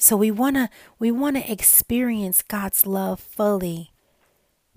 So 0.00 0.16
we 0.16 0.30
want 0.30 0.56
to 0.56 0.70
we 0.98 1.10
want 1.10 1.36
to 1.36 1.52
experience 1.52 2.40
God's 2.40 2.86
love 2.86 3.20
fully 3.20 3.92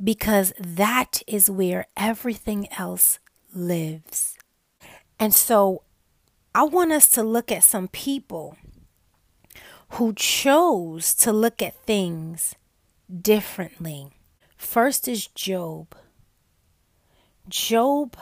because 0.03 0.51
that 0.59 1.21
is 1.25 1.49
where 1.49 1.87
everything 1.95 2.67
else 2.77 3.19
lives. 3.55 4.37
And 5.17 5.33
so 5.33 5.83
I 6.53 6.63
want 6.63 6.91
us 6.91 7.07
to 7.11 7.23
look 7.23 7.53
at 7.53 7.63
some 7.63 7.87
people 7.87 8.57
who 9.91 10.11
chose 10.13 11.15
to 11.15 11.31
look 11.31 11.61
at 11.61 11.85
things 11.85 12.55
differently. 13.09 14.09
First 14.57 15.07
is 15.07 15.27
Job. 15.27 15.95
Job, 17.47 18.17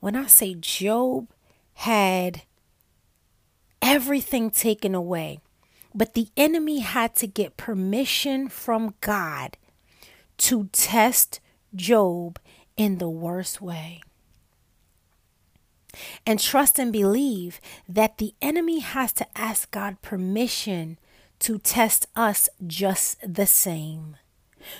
when 0.00 0.14
I 0.14 0.26
say 0.26 0.54
Job 0.54 1.28
had 1.72 2.42
everything 3.80 4.50
taken 4.50 4.94
away, 4.94 5.40
but 5.94 6.14
the 6.14 6.28
enemy 6.36 6.80
had 6.80 7.14
to 7.16 7.26
get 7.26 7.56
permission 7.56 8.48
from 8.48 8.94
God 9.00 9.56
to 10.38 10.68
test 10.72 11.40
Job 11.74 12.38
in 12.76 12.98
the 12.98 13.08
worst 13.08 13.60
way. 13.60 14.00
And 16.24 16.38
trust 16.38 16.78
and 16.78 16.92
believe 16.92 17.60
that 17.88 18.18
the 18.18 18.34
enemy 18.40 18.78
has 18.78 19.12
to 19.14 19.26
ask 19.36 19.70
God 19.70 20.00
permission 20.02 20.98
to 21.40 21.58
test 21.58 22.06
us 22.14 22.48
just 22.66 23.18
the 23.26 23.46
same. 23.46 24.16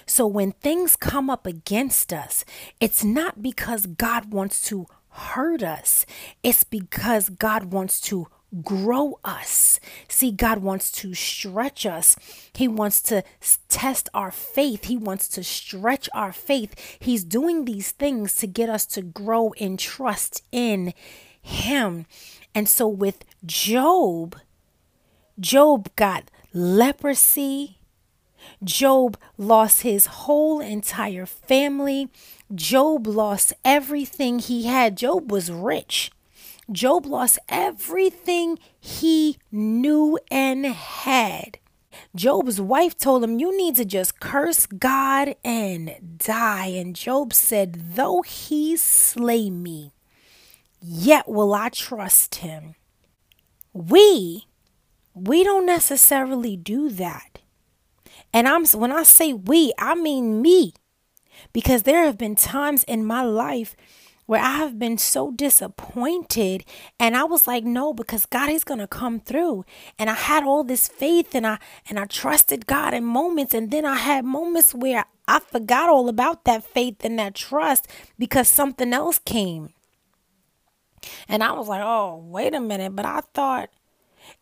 So 0.06 0.26
when 0.26 0.52
things 0.52 0.94
come 0.94 1.30
up 1.30 1.46
against 1.46 2.12
us, 2.12 2.44
it's 2.80 3.02
not 3.02 3.42
because 3.42 3.86
God 3.86 4.32
wants 4.32 4.62
to 4.68 4.86
hurt 5.08 5.62
us, 5.62 6.06
it's 6.42 6.62
because 6.62 7.30
God 7.30 7.72
wants 7.72 8.00
to 8.02 8.28
grow 8.62 9.18
us. 9.24 9.80
See, 10.08 10.30
God 10.32 10.58
wants 10.58 10.90
to 10.92 11.14
stretch 11.14 11.86
us. 11.86 12.16
He 12.52 12.66
wants 12.68 13.00
to 13.02 13.22
test 13.68 14.08
our 14.12 14.30
faith. 14.30 14.84
He 14.84 14.96
wants 14.96 15.28
to 15.28 15.44
stretch 15.44 16.08
our 16.12 16.32
faith. 16.32 16.98
He's 16.98 17.24
doing 17.24 17.64
these 17.64 17.92
things 17.92 18.34
to 18.36 18.46
get 18.46 18.68
us 18.68 18.86
to 18.86 19.02
grow 19.02 19.52
in 19.52 19.76
trust 19.76 20.42
in 20.52 20.92
Him. 21.40 22.06
And 22.54 22.68
so 22.68 22.88
with 22.88 23.24
Job, 23.44 24.36
Job 25.38 25.88
got 25.96 26.30
leprosy. 26.52 27.78
Job 28.64 29.16
lost 29.36 29.82
his 29.82 30.06
whole 30.06 30.60
entire 30.60 31.26
family. 31.26 32.08
Job 32.54 33.06
lost 33.06 33.52
everything 33.64 34.38
he 34.38 34.66
had. 34.66 34.96
Job 34.96 35.30
was 35.30 35.50
rich. 35.50 36.10
Job 36.72 37.06
lost 37.06 37.38
everything 37.48 38.58
he 38.78 39.38
knew 39.50 40.18
and 40.30 40.66
had. 40.66 41.58
Job's 42.14 42.60
wife 42.60 42.96
told 42.96 43.24
him, 43.24 43.38
You 43.38 43.56
need 43.56 43.76
to 43.76 43.84
just 43.84 44.20
curse 44.20 44.66
God 44.66 45.34
and 45.44 46.18
die. 46.18 46.66
And 46.66 46.94
Job 46.94 47.32
said, 47.32 47.94
Though 47.94 48.22
he 48.22 48.76
slay 48.76 49.50
me, 49.50 49.92
yet 50.80 51.28
will 51.28 51.54
I 51.54 51.68
trust 51.68 52.36
him. 52.36 52.74
We, 53.72 54.46
we 55.14 55.44
don't 55.44 55.66
necessarily 55.66 56.56
do 56.56 56.88
that. 56.90 57.40
And 58.32 58.48
I'm 58.48 58.64
when 58.66 58.92
I 58.92 59.02
say 59.02 59.32
we, 59.32 59.72
I 59.78 59.94
mean 59.94 60.42
me. 60.42 60.74
Because 61.52 61.82
there 61.82 62.04
have 62.04 62.18
been 62.18 62.34
times 62.34 62.84
in 62.84 63.04
my 63.04 63.22
life 63.22 63.74
where 64.30 64.40
I 64.40 64.58
have 64.58 64.78
been 64.78 64.96
so 64.96 65.32
disappointed. 65.32 66.64
And 67.00 67.16
I 67.16 67.24
was 67.24 67.48
like 67.48 67.64
no 67.64 67.92
because 67.92 68.26
God 68.26 68.48
is 68.48 68.62
to 68.62 68.86
come 68.86 69.18
through. 69.18 69.64
And 69.98 70.08
I 70.08 70.14
had 70.14 70.44
all 70.44 70.62
this 70.62 70.86
faith 70.86 71.34
and 71.34 71.44
I 71.44 71.58
and 71.88 71.98
I 71.98 72.04
trusted 72.04 72.68
God 72.68 72.94
in 72.94 73.04
moments. 73.04 73.54
And 73.54 73.72
then 73.72 73.84
I 73.84 73.96
had 73.96 74.24
moments 74.24 74.72
where 74.72 75.04
I 75.26 75.40
forgot 75.40 75.88
all 75.88 76.08
about 76.08 76.44
that 76.44 76.62
faith 76.62 77.04
and 77.04 77.18
that 77.18 77.34
trust 77.34 77.88
because 78.20 78.46
something 78.46 78.92
else 78.92 79.18
came. 79.18 79.70
And 81.26 81.42
I 81.42 81.50
was 81.50 81.66
like, 81.66 81.82
"Oh, 81.82 82.24
wait 82.24 82.54
a 82.54 82.60
minute, 82.60 82.94
but 82.94 83.06
I 83.06 83.22
thought 83.34 83.70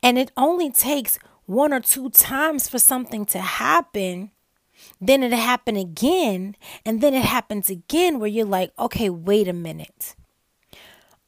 and 0.02 0.18
it 0.18 0.30
only 0.36 0.70
takes 0.70 1.18
one 1.46 1.72
or 1.72 1.80
two 1.80 2.10
times 2.10 2.68
for 2.68 2.78
something 2.78 3.24
to 3.24 3.38
happen 3.38 4.32
then 5.00 5.22
it 5.22 5.32
happen 5.32 5.76
again, 5.76 6.56
and 6.84 7.00
then 7.00 7.14
it 7.14 7.24
happens 7.24 7.70
again 7.70 8.18
where 8.18 8.28
you're 8.28 8.44
like, 8.44 8.72
okay, 8.78 9.08
wait 9.10 9.48
a 9.48 9.52
minute. 9.52 10.14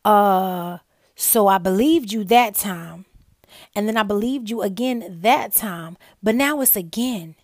Uh, 0.05 0.79
so 1.15 1.47
I 1.47 1.59
believed 1.59 2.13
you 2.13 2.25
that 2.25 2.55
time, 2.55 3.05
and 3.75 3.87
then 3.87 3.97
I 3.97 4.03
believed 4.03 4.51
you 4.51 4.63
again 4.63 5.21
that 5.23 5.53
time, 5.53 5.97
but 6.23 6.35
now 6.35 6.61
it's 6.61 6.77
again. 6.77 7.37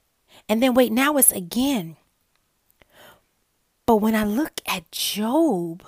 And 0.48 0.62
then 0.62 0.74
wait, 0.74 0.92
now 0.92 1.16
it's 1.16 1.32
again. 1.32 1.96
But 3.86 3.96
when 3.96 4.14
I 4.14 4.24
look 4.24 4.60
at 4.66 4.90
Job, 4.90 5.84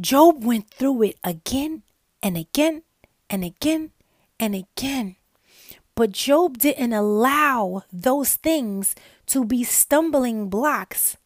Job 0.00 0.42
went 0.42 0.70
through 0.70 1.02
it 1.02 1.18
again 1.22 1.82
and 2.22 2.36
again 2.36 2.82
and 3.28 3.44
again 3.44 3.92
and 4.40 4.54
again. 4.54 5.16
But 5.94 6.12
Job 6.12 6.58
didn't 6.58 6.92
allow 6.92 7.82
those 7.92 8.36
things 8.36 8.94
to 9.26 9.44
be 9.44 9.64
stumbling 9.64 10.48
blocks 10.48 11.16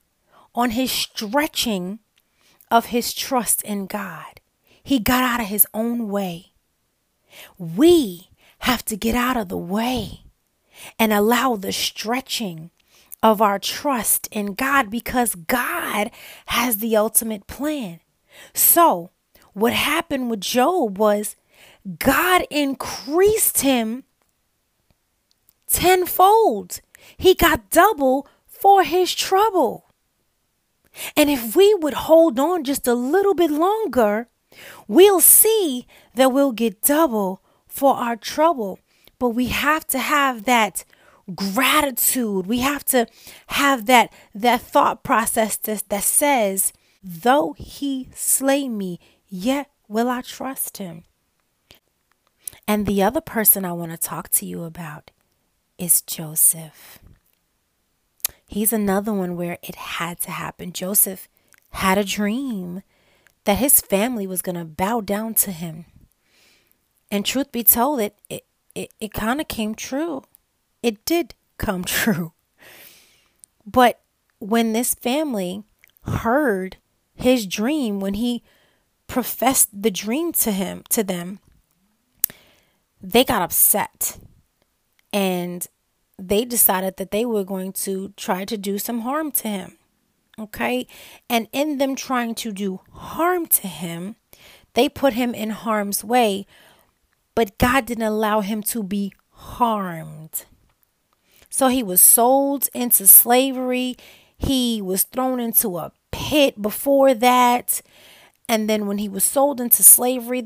on 0.54 0.70
his 0.70 0.90
stretching 0.90 2.00
of 2.70 2.86
his 2.86 3.12
trust 3.14 3.62
in 3.62 3.86
God. 3.86 4.40
He 4.82 4.98
got 4.98 5.22
out 5.22 5.40
of 5.40 5.46
his 5.46 5.66
own 5.72 6.08
way. 6.08 6.52
We 7.58 8.30
have 8.60 8.84
to 8.86 8.96
get 8.96 9.14
out 9.14 9.36
of 9.36 9.48
the 9.48 9.56
way 9.56 10.24
and 10.98 11.12
allow 11.12 11.56
the 11.56 11.72
stretching 11.72 12.70
of 13.22 13.40
our 13.40 13.58
trust 13.58 14.28
in 14.30 14.54
God 14.54 14.90
because 14.90 15.34
God 15.34 16.10
has 16.46 16.78
the 16.78 16.96
ultimate 16.96 17.46
plan. 17.46 18.00
So, 18.52 19.10
what 19.52 19.72
happened 19.72 20.30
with 20.30 20.40
Job 20.40 20.98
was 20.98 21.36
God 21.98 22.46
increased 22.50 23.62
him 23.62 24.04
tenfold. 25.76 26.80
He 27.18 27.34
got 27.34 27.70
double 27.70 28.26
for 28.46 28.82
his 28.82 29.14
trouble. 29.14 29.90
And 31.14 31.28
if 31.28 31.54
we 31.54 31.74
would 31.74 31.92
hold 32.08 32.40
on 32.40 32.64
just 32.64 32.86
a 32.86 32.94
little 32.94 33.34
bit 33.34 33.50
longer, 33.50 34.28
we'll 34.88 35.20
see 35.20 35.86
that 36.14 36.32
we'll 36.32 36.52
get 36.52 36.80
double 36.80 37.42
for 37.68 37.94
our 37.94 38.16
trouble. 38.16 38.78
But 39.18 39.30
we 39.30 39.48
have 39.48 39.86
to 39.88 39.98
have 39.98 40.44
that 40.44 40.84
gratitude. 41.34 42.46
We 42.46 42.60
have 42.60 42.84
to 42.86 43.06
have 43.48 43.84
that 43.86 44.10
that 44.34 44.62
thought 44.62 45.04
process 45.04 45.56
that, 45.58 45.84
that 45.90 46.04
says, 46.04 46.72
though 47.02 47.54
he 47.58 48.08
slay 48.14 48.68
me, 48.68 48.98
yet 49.28 49.70
will 49.88 50.08
I 50.08 50.22
trust 50.22 50.78
him. 50.78 51.04
And 52.66 52.86
the 52.86 53.02
other 53.02 53.20
person 53.20 53.64
I 53.66 53.72
want 53.72 53.92
to 53.92 53.98
talk 53.98 54.30
to 54.30 54.46
you 54.46 54.64
about 54.64 55.10
is 55.78 56.00
Joseph. 56.00 56.98
He's 58.46 58.72
another 58.72 59.12
one 59.12 59.36
where 59.36 59.58
it 59.62 59.74
had 59.74 60.20
to 60.22 60.30
happen. 60.30 60.72
Joseph 60.72 61.28
had 61.70 61.98
a 61.98 62.04
dream 62.04 62.82
that 63.44 63.58
his 63.58 63.80
family 63.80 64.26
was 64.26 64.42
going 64.42 64.56
to 64.56 64.64
bow 64.64 65.00
down 65.00 65.34
to 65.34 65.52
him. 65.52 65.84
And 67.10 67.24
truth 67.24 67.52
be 67.52 67.62
told, 67.62 68.00
it 68.00 68.18
it, 68.28 68.44
it, 68.74 68.92
it 69.00 69.12
kind 69.12 69.40
of 69.40 69.48
came 69.48 69.74
true. 69.74 70.22
It 70.82 71.04
did 71.04 71.34
come 71.58 71.84
true. 71.84 72.32
But 73.64 74.00
when 74.38 74.72
this 74.72 74.94
family 74.94 75.64
heard 76.02 76.76
his 77.14 77.46
dream, 77.46 78.00
when 78.00 78.14
he 78.14 78.42
professed 79.06 79.70
the 79.82 79.90
dream 79.90 80.32
to 80.32 80.52
him 80.52 80.84
to 80.90 81.02
them, 81.02 81.40
they 83.00 83.24
got 83.24 83.42
upset. 83.42 84.18
And 85.16 85.66
they 86.18 86.44
decided 86.44 86.98
that 86.98 87.10
they 87.10 87.24
were 87.24 87.42
going 87.42 87.72
to 87.72 88.12
try 88.18 88.44
to 88.44 88.58
do 88.58 88.78
some 88.78 89.00
harm 89.00 89.30
to 89.32 89.48
him. 89.48 89.78
Okay? 90.38 90.86
And 91.30 91.48
in 91.52 91.78
them 91.78 91.96
trying 91.96 92.34
to 92.34 92.52
do 92.52 92.80
harm 92.92 93.46
to 93.46 93.66
him, 93.66 94.16
they 94.74 94.90
put 94.90 95.14
him 95.14 95.34
in 95.34 95.48
harm's 95.50 96.04
way, 96.04 96.46
but 97.34 97.56
God 97.56 97.86
didn't 97.86 98.04
allow 98.04 98.42
him 98.42 98.62
to 98.64 98.82
be 98.82 99.10
harmed. 99.30 100.44
So 101.48 101.68
he 101.68 101.82
was 101.82 102.02
sold 102.02 102.68
into 102.74 103.06
slavery. 103.06 103.96
He 104.36 104.82
was 104.82 105.04
thrown 105.04 105.40
into 105.40 105.78
a 105.78 105.92
pit 106.12 106.60
before 106.60 107.14
that. 107.14 107.80
And 108.50 108.68
then 108.68 108.86
when 108.86 108.98
he 108.98 109.08
was 109.08 109.24
sold 109.24 109.62
into 109.62 109.82
slavery, 109.82 110.44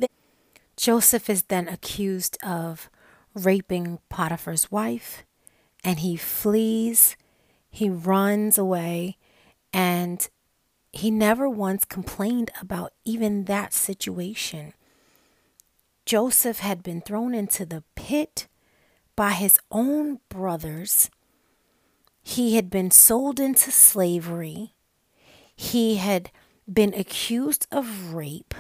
Joseph 0.77 1.29
is 1.29 1.43
then 1.43 1.67
accused 1.67 2.39
of 2.45 2.89
raping 3.35 3.99
Potiphar's 4.09 4.71
wife 4.71 5.25
and 5.85 6.01
he 6.01 6.17
flees, 6.17 7.17
he 7.71 7.89
runs 7.89 8.59
away, 8.59 9.17
and 9.73 10.29
he 10.93 11.11
never 11.11 11.49
once 11.49 11.85
complained 11.85 12.51
about 12.61 12.93
even 13.05 13.45
that 13.45 13.73
situation. 13.73 14.75
Joseph 16.05 16.59
had 16.59 16.83
been 16.83 17.01
thrown 17.01 17.35
into 17.35 17.65
the 17.65 17.85
pit 17.95 18.49
by 19.15 19.31
his 19.33 19.59
own 19.71 20.19
brothers. 20.29 21.11
He 22.23 22.57
had 22.57 22.71
been 22.71 22.91
sold 22.91 23.39
into 23.39 23.71
slavery. 23.71 24.75
He 25.55 25.97
had 25.97 26.31
been 26.71 26.93
accused 26.95 27.67
of 27.71 28.13
rape. 28.13 28.55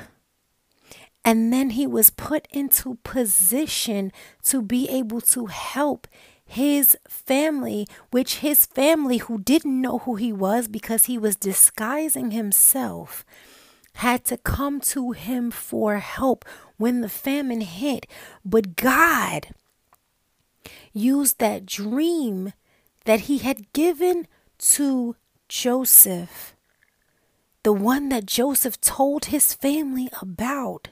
And 1.24 1.52
then 1.52 1.70
he 1.70 1.86
was 1.86 2.10
put 2.10 2.48
into 2.50 2.96
position 3.02 4.10
to 4.44 4.62
be 4.62 4.88
able 4.88 5.20
to 5.20 5.46
help 5.46 6.06
his 6.44 6.96
family, 7.08 7.86
which 8.10 8.38
his 8.38 8.66
family, 8.66 9.18
who 9.18 9.38
didn't 9.38 9.80
know 9.80 9.98
who 9.98 10.16
he 10.16 10.32
was 10.32 10.66
because 10.66 11.04
he 11.04 11.18
was 11.18 11.36
disguising 11.36 12.32
himself, 12.32 13.24
had 13.94 14.24
to 14.24 14.36
come 14.36 14.80
to 14.80 15.12
him 15.12 15.50
for 15.50 15.98
help 15.98 16.44
when 16.76 17.02
the 17.02 17.08
famine 17.08 17.60
hit. 17.60 18.06
But 18.44 18.76
God 18.76 19.48
used 20.92 21.38
that 21.38 21.66
dream 21.66 22.52
that 23.04 23.20
he 23.20 23.38
had 23.38 23.72
given 23.72 24.26
to 24.58 25.16
Joseph, 25.48 26.54
the 27.62 27.72
one 27.72 28.08
that 28.08 28.26
Joseph 28.26 28.80
told 28.80 29.26
his 29.26 29.52
family 29.52 30.08
about. 30.20 30.88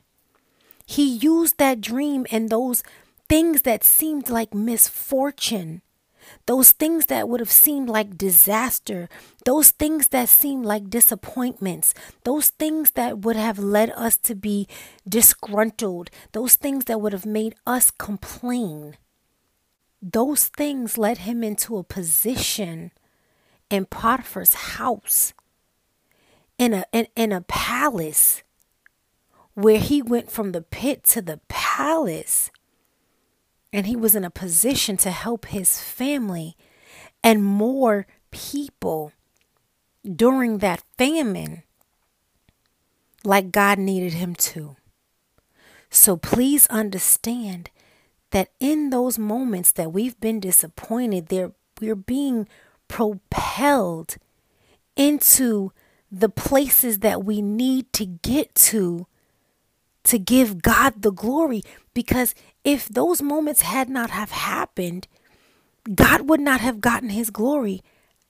He 0.89 1.07
used 1.07 1.59
that 1.59 1.83
dream 1.83 2.27
and 2.31 2.49
those 2.49 2.83
things 3.29 3.61
that 3.63 3.85
seemed 3.85 4.31
like 4.31 4.55
misfortune, 4.55 5.83
those 6.47 6.73
things 6.73 7.07
that 7.07 7.29
would 7.29 7.41
have 7.41 7.53
seemed 7.53 7.91
like 7.91 8.17
disaster, 8.17 9.07
those 9.45 9.71
things 9.71 10.09
that 10.09 10.31
seemed 10.31 10.65
like 10.65 10.89
disappointments, 10.89 11.93
those 12.25 12.49
things 12.49 12.93
that 12.93 13.19
would 13.19 13.37
have 13.37 13.59
led 13.59 13.91
us 13.91 14.17
to 14.17 14.35
be 14.35 14.67
disgruntled, 15.07 16.09
those 16.33 16.55
things 16.55 16.87
that 16.87 17.03
would 17.03 17.13
have 17.13 17.27
made 17.27 17.55
us 17.67 17.91
complain. 17.91 18.97
Those 20.01 20.49
things 20.49 20.97
led 20.97 21.19
him 21.19 21.45
into 21.45 21.77
a 21.77 21.85
position 21.85 22.93
in 23.69 23.85
Potiphar's 23.85 24.55
house, 24.55 25.35
in 26.57 26.73
a 26.73 26.87
in, 26.93 27.09
in 27.15 27.31
a 27.31 27.43
palace, 27.43 28.43
where 29.59 29.81
he 29.81 30.01
went 30.01 30.31
from 30.31 30.53
the 30.53 30.63
pit 30.63 31.03
to 31.03 31.21
the 31.21 31.41
palace 31.49 32.53
and 33.73 33.87
he 33.87 33.97
was 33.97 34.15
in 34.15 34.23
a 34.23 34.31
position 34.31 34.97
to 34.97 35.11
help 35.11 35.47
his 35.47 35.81
family 35.81 36.57
and 37.25 37.45
more 37.45 38.07
people 38.31 39.11
during 40.15 40.59
that 40.59 40.85
famine 40.97 41.65
like 43.25 43.51
God 43.51 43.81
needed 43.81 44.13
him 44.13 44.37
to. 44.37 44.77
So 45.91 46.17
please 46.17 46.69
understand 46.69 47.71
that 48.31 48.51
in 48.61 48.91
those 48.91 49.19
moments 49.19 49.73
that 49.73 49.93
we've 49.93 50.21
been 50.21 50.39
disappointed, 50.39 51.31
there 51.31 51.51
we're 51.81 51.97
being 51.97 52.47
propelled 52.87 54.19
into 54.95 55.73
the 56.13 56.29
places 56.29 57.01
that 57.01 57.25
we 57.25 57.43
need 57.43 57.93
to 57.95 58.07
get 58.07 58.55
to 58.55 59.09
to 60.09 60.19
give 60.19 60.63
God 60.63 61.03
the 61.03 61.13
glory 61.13 61.63
because 61.95 62.35
if 62.65 62.89
those 62.89 63.21
moments 63.21 63.63
had 63.63 63.89
not 63.89 64.11
have 64.11 64.31
happened, 64.31 65.07
God 65.95 66.29
would 66.29 66.41
not 66.41 66.61
have 66.61 66.81
gotten 66.81 67.11
his 67.11 67.31
glory 67.31 67.83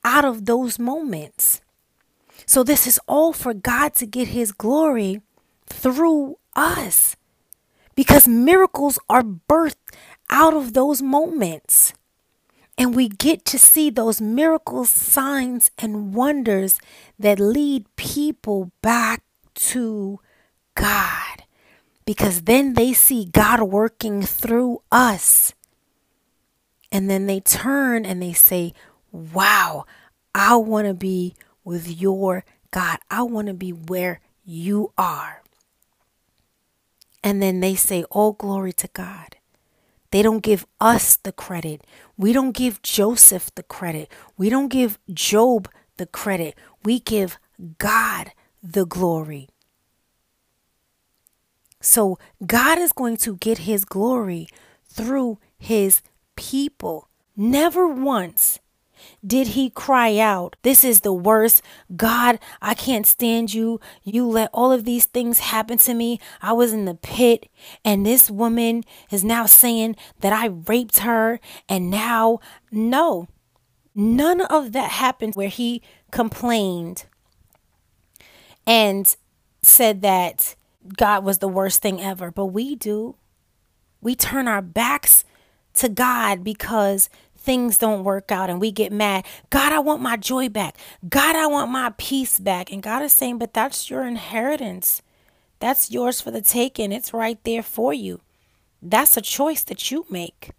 out 0.04 0.24
of 0.24 0.46
those 0.46 0.78
moments. 0.78 1.60
So 2.46 2.62
this 2.62 2.86
is 2.86 3.00
all 3.06 3.32
for 3.32 3.54
God 3.54 3.94
to 3.96 4.06
get 4.06 4.28
his 4.28 4.52
glory 4.52 5.20
through 5.66 6.38
us 6.56 7.16
because 7.94 8.26
miracles 8.26 8.98
are 9.08 9.22
birthed 9.22 9.94
out 10.30 10.54
of 10.54 10.72
those 10.72 11.02
moments. 11.02 11.92
And 12.76 12.94
we 12.94 13.08
get 13.08 13.44
to 13.46 13.58
see 13.58 13.90
those 13.90 14.20
miracles, 14.20 14.88
signs, 14.90 15.72
and 15.78 16.14
wonders 16.14 16.78
that 17.18 17.40
lead 17.40 17.84
people 17.96 18.70
back 18.82 19.22
to 19.54 20.20
God 20.76 21.27
because 22.08 22.44
then 22.44 22.72
they 22.72 22.94
see 22.94 23.26
God 23.26 23.60
working 23.60 24.22
through 24.22 24.80
us. 24.90 25.52
And 26.90 27.10
then 27.10 27.26
they 27.26 27.38
turn 27.38 28.06
and 28.06 28.22
they 28.22 28.32
say, 28.32 28.72
Wow, 29.12 29.84
I 30.34 30.56
want 30.56 30.86
to 30.86 30.94
be 30.94 31.34
with 31.64 32.00
your 32.00 32.46
God. 32.70 32.96
I 33.10 33.24
want 33.24 33.48
to 33.48 33.52
be 33.52 33.72
where 33.72 34.22
you 34.42 34.90
are. 34.96 35.42
And 37.22 37.42
then 37.42 37.60
they 37.60 37.74
say, 37.74 38.06
Oh, 38.10 38.32
glory 38.32 38.72
to 38.72 38.88
God. 38.94 39.36
They 40.10 40.22
don't 40.22 40.42
give 40.42 40.64
us 40.80 41.16
the 41.16 41.32
credit. 41.32 41.82
We 42.16 42.32
don't 42.32 42.52
give 42.52 42.80
Joseph 42.80 43.54
the 43.54 43.62
credit. 43.62 44.10
We 44.38 44.48
don't 44.48 44.68
give 44.68 44.98
Job 45.12 45.68
the 45.98 46.06
credit. 46.06 46.56
We 46.82 47.00
give 47.00 47.38
God 47.76 48.32
the 48.62 48.86
glory. 48.86 49.50
So 51.80 52.18
God 52.46 52.78
is 52.78 52.92
going 52.92 53.16
to 53.18 53.36
get 53.36 53.58
his 53.58 53.84
glory 53.84 54.48
through 54.86 55.38
his 55.58 56.02
people. 56.36 57.08
Never 57.36 57.86
once 57.86 58.58
did 59.24 59.48
he 59.48 59.70
cry 59.70 60.18
out, 60.18 60.56
This 60.62 60.84
is 60.84 61.00
the 61.00 61.12
worst. 61.12 61.62
God, 61.96 62.38
I 62.60 62.74
can't 62.74 63.06
stand 63.06 63.54
you. 63.54 63.80
You 64.02 64.26
let 64.26 64.50
all 64.52 64.72
of 64.72 64.84
these 64.84 65.06
things 65.06 65.38
happen 65.38 65.78
to 65.78 65.94
me. 65.94 66.20
I 66.42 66.52
was 66.52 66.72
in 66.72 66.84
the 66.84 66.94
pit, 66.94 67.48
and 67.84 68.04
this 68.04 68.30
woman 68.30 68.84
is 69.10 69.24
now 69.24 69.46
saying 69.46 69.96
that 70.20 70.32
I 70.32 70.46
raped 70.46 70.98
her. 70.98 71.40
And 71.68 71.90
now, 71.90 72.40
no, 72.70 73.28
none 73.94 74.40
of 74.42 74.72
that 74.72 74.90
happened 74.90 75.34
where 75.34 75.48
he 75.48 75.82
complained 76.10 77.04
and 78.66 79.14
said 79.62 80.02
that 80.02 80.54
God 80.96 81.24
was 81.24 81.38
the 81.38 81.48
worst 81.48 81.82
thing 81.82 82.00
ever. 82.00 82.30
But 82.30 82.46
we 82.46 82.76
do. 82.76 83.16
We 84.00 84.14
turn 84.14 84.48
our 84.48 84.62
backs 84.62 85.24
to 85.74 85.88
God 85.88 86.44
because 86.44 87.10
things 87.36 87.78
don't 87.78 88.04
work 88.04 88.30
out 88.30 88.50
and 88.50 88.60
we 88.60 88.70
get 88.70 88.92
mad. 88.92 89.24
God, 89.50 89.72
I 89.72 89.78
want 89.78 90.02
my 90.02 90.16
joy 90.16 90.48
back. 90.48 90.76
God, 91.08 91.34
I 91.34 91.46
want 91.46 91.70
my 91.70 91.92
peace 91.96 92.38
back. 92.38 92.70
And 92.70 92.82
God 92.82 93.02
is 93.02 93.12
saying, 93.12 93.38
but 93.38 93.54
that's 93.54 93.88
your 93.88 94.04
inheritance. 94.04 95.02
That's 95.60 95.90
yours 95.90 96.20
for 96.20 96.30
the 96.30 96.42
taking. 96.42 96.92
It's 96.92 97.12
right 97.12 97.42
there 97.44 97.62
for 97.62 97.92
you. 97.92 98.20
That's 98.80 99.16
a 99.16 99.22
choice 99.22 99.64
that 99.64 99.90
you 99.90 100.06
make. 100.08 100.50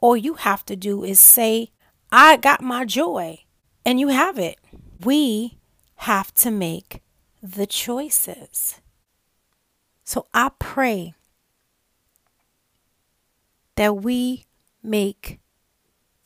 All 0.00 0.16
you 0.16 0.34
have 0.34 0.66
to 0.66 0.76
do 0.76 1.04
is 1.04 1.20
say, 1.20 1.70
I 2.10 2.36
got 2.36 2.60
my 2.60 2.84
joy. 2.84 3.44
And 3.84 3.98
you 3.98 4.08
have 4.08 4.38
it. 4.38 4.58
We 5.04 5.58
have 5.96 6.34
to 6.34 6.50
make 6.50 7.02
the 7.42 7.66
choices. 7.66 8.80
So 10.04 10.26
I 10.34 10.50
pray 10.58 11.14
that 13.76 13.96
we 13.96 14.44
make 14.82 15.38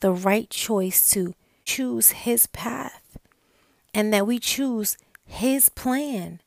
the 0.01 0.13
right 0.13 0.49
choice 0.51 1.09
to 1.11 1.35
choose 1.65 2.11
His 2.11 2.47
path 2.47 3.19
and 3.95 4.13
that 4.13 4.27
we 4.27 4.39
choose 4.39 4.97
His 5.25 5.69
plan 5.69 6.41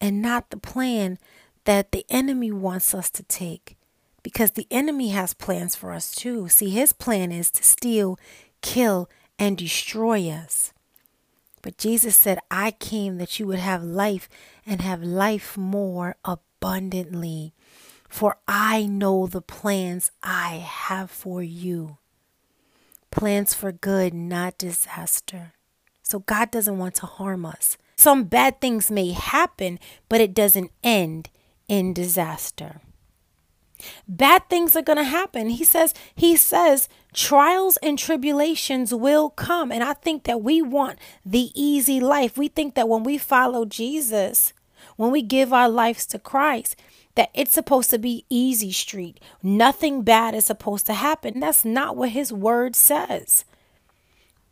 and 0.00 0.20
not 0.20 0.50
the 0.50 0.56
plan 0.56 1.18
that 1.64 1.92
the 1.92 2.04
enemy 2.08 2.52
wants 2.52 2.94
us 2.94 3.10
to 3.10 3.22
take. 3.22 3.76
Because 4.22 4.52
the 4.52 4.66
enemy 4.70 5.10
has 5.10 5.34
plans 5.34 5.74
for 5.74 5.92
us 5.92 6.14
too. 6.14 6.48
See, 6.48 6.70
his 6.70 6.92
plan 6.92 7.32
is 7.32 7.50
to 7.52 7.62
steal, 7.62 8.18
kill, 8.62 9.08
and 9.38 9.56
destroy 9.56 10.28
us. 10.28 10.72
But 11.62 11.78
Jesus 11.78 12.16
said, 12.16 12.38
I 12.50 12.72
came 12.72 13.18
that 13.18 13.38
you 13.38 13.46
would 13.46 13.58
have 13.58 13.82
life 13.82 14.28
and 14.66 14.80
have 14.80 15.02
life 15.02 15.56
more 15.56 16.16
abundantly. 16.24 17.54
For 18.08 18.38
I 18.46 18.86
know 18.86 19.26
the 19.26 19.40
plans 19.42 20.10
I 20.22 20.64
have 20.64 21.10
for 21.10 21.42
you 21.42 21.98
plans 23.14 23.54
for 23.54 23.70
good, 23.70 24.12
not 24.12 24.58
disaster. 24.58 25.52
So 26.02 26.18
God 26.18 26.50
doesn't 26.50 26.78
want 26.78 26.96
to 26.96 27.06
harm 27.06 27.46
us. 27.46 27.78
Some 27.96 28.24
bad 28.24 28.60
things 28.60 28.90
may 28.90 29.12
happen, 29.12 29.78
but 30.08 30.20
it 30.20 30.34
doesn't 30.34 30.72
end 30.82 31.30
in 31.68 31.94
disaster. 31.94 32.80
Bad 34.06 34.48
things 34.48 34.76
are 34.76 34.82
going 34.82 34.98
to 34.98 35.04
happen. 35.04 35.50
He 35.50 35.64
says 35.64 35.94
he 36.14 36.36
says 36.36 36.88
trials 37.12 37.76
and 37.78 37.98
tribulations 37.98 38.94
will 38.94 39.30
come 39.30 39.70
and 39.70 39.82
I 39.84 39.94
think 39.94 40.24
that 40.24 40.42
we 40.42 40.62
want 40.62 40.98
the 41.24 41.50
easy 41.54 42.00
life. 42.00 42.36
We 42.36 42.48
think 42.48 42.74
that 42.74 42.88
when 42.88 43.02
we 43.02 43.18
follow 43.18 43.64
Jesus, 43.64 44.52
when 44.96 45.10
we 45.10 45.22
give 45.22 45.52
our 45.52 45.68
lives 45.68 46.06
to 46.06 46.18
Christ, 46.18 46.76
that 47.14 47.30
it's 47.34 47.52
supposed 47.52 47.90
to 47.90 47.98
be 47.98 48.24
easy 48.28 48.72
street. 48.72 49.20
Nothing 49.42 50.02
bad 50.02 50.34
is 50.34 50.46
supposed 50.46 50.86
to 50.86 50.94
happen. 50.94 51.40
That's 51.40 51.64
not 51.64 51.96
what 51.96 52.10
his 52.10 52.32
word 52.32 52.74
says. 52.74 53.44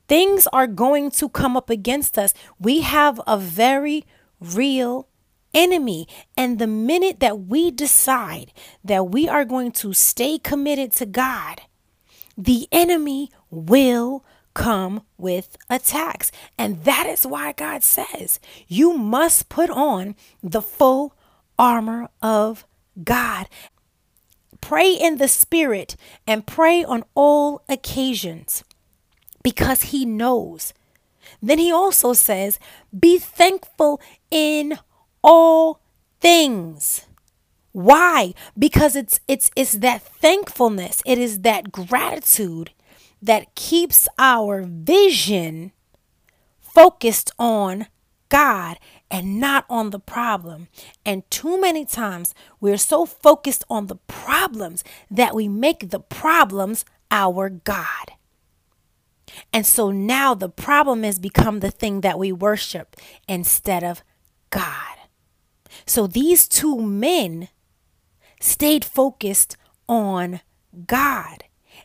Things 0.08 0.46
are 0.52 0.66
going 0.66 1.11
to 1.12 1.28
come 1.28 1.56
up 1.56 1.70
against 1.70 2.18
us. 2.18 2.35
We 2.61 2.82
have 2.82 3.20
a 3.26 3.38
very 3.38 4.04
real 4.40 5.08
enemy. 5.54 6.06
And 6.36 6.58
the 6.58 6.66
minute 6.66 7.20
that 7.20 7.40
we 7.40 7.70
decide 7.70 8.52
that 8.84 9.08
we 9.08 9.28
are 9.28 9.44
going 9.44 9.72
to 9.72 9.92
stay 9.92 10.38
committed 10.38 10.92
to 10.92 11.06
God, 11.06 11.62
the 12.36 12.68
enemy 12.72 13.30
will 13.50 14.24
come 14.54 15.02
with 15.16 15.56
attacks. 15.70 16.30
And 16.58 16.84
that 16.84 17.06
is 17.06 17.26
why 17.26 17.52
God 17.52 17.82
says 17.82 18.40
you 18.68 18.96
must 18.96 19.48
put 19.48 19.70
on 19.70 20.14
the 20.42 20.62
full 20.62 21.14
armor 21.58 22.08
of 22.20 22.64
God. 23.02 23.48
Pray 24.60 24.92
in 24.92 25.18
the 25.18 25.28
Spirit 25.28 25.96
and 26.26 26.46
pray 26.46 26.84
on 26.84 27.04
all 27.14 27.62
occasions 27.68 28.62
because 29.42 29.82
He 29.82 30.04
knows. 30.04 30.72
Then 31.42 31.58
He 31.58 31.72
also 31.72 32.12
says, 32.12 32.58
Be 32.96 33.18
thankful 33.18 34.00
in 34.30 34.78
all 35.22 35.80
things. 36.20 37.06
Why? 37.72 38.35
Because 38.58 38.96
it's 38.96 39.20
it's 39.26 39.50
it's 39.56 39.72
that 39.72 40.02
thankfulness, 40.02 41.02
it 41.06 41.18
is 41.18 41.40
that 41.40 41.72
gratitude 41.72 42.70
that 43.22 43.54
keeps 43.54 44.08
our 44.18 44.62
vision 44.62 45.72
focused 46.61 47.30
on 47.38 47.87
God 48.28 48.78
and 49.11 49.38
not 49.38 49.64
on 49.68 49.90
the 49.90 50.00
problem. 50.00 50.68
And 51.04 51.30
too 51.30 51.61
many 51.61 51.85
times 51.85 52.35
we're 52.61 52.78
so 52.78 53.06
focused 53.06 53.64
on 53.70 53.87
the 53.87 53.96
problems 53.96 54.82
that 55.11 55.35
we 55.35 55.48
make 55.48 55.90
the 55.90 56.00
problems 56.00 56.85
our 57.11 57.50
God. 57.50 58.12
And 59.52 59.66
so 59.66 59.90
now 59.90 60.35
the 60.35 60.48
problem 60.48 61.02
has 61.04 61.18
become 61.18 61.61
the 61.61 61.70
thing 61.70 62.00
that 62.00 62.18
we 62.18 62.32
worship 62.32 62.96
instead 63.28 63.85
of 63.85 64.02
God. 64.50 64.91
So 65.87 66.06
these 66.06 66.48
two 66.48 66.80
men 66.80 67.48
stayed 68.40 68.85
focused 68.85 69.56
on 69.88 70.40
God 70.87 71.44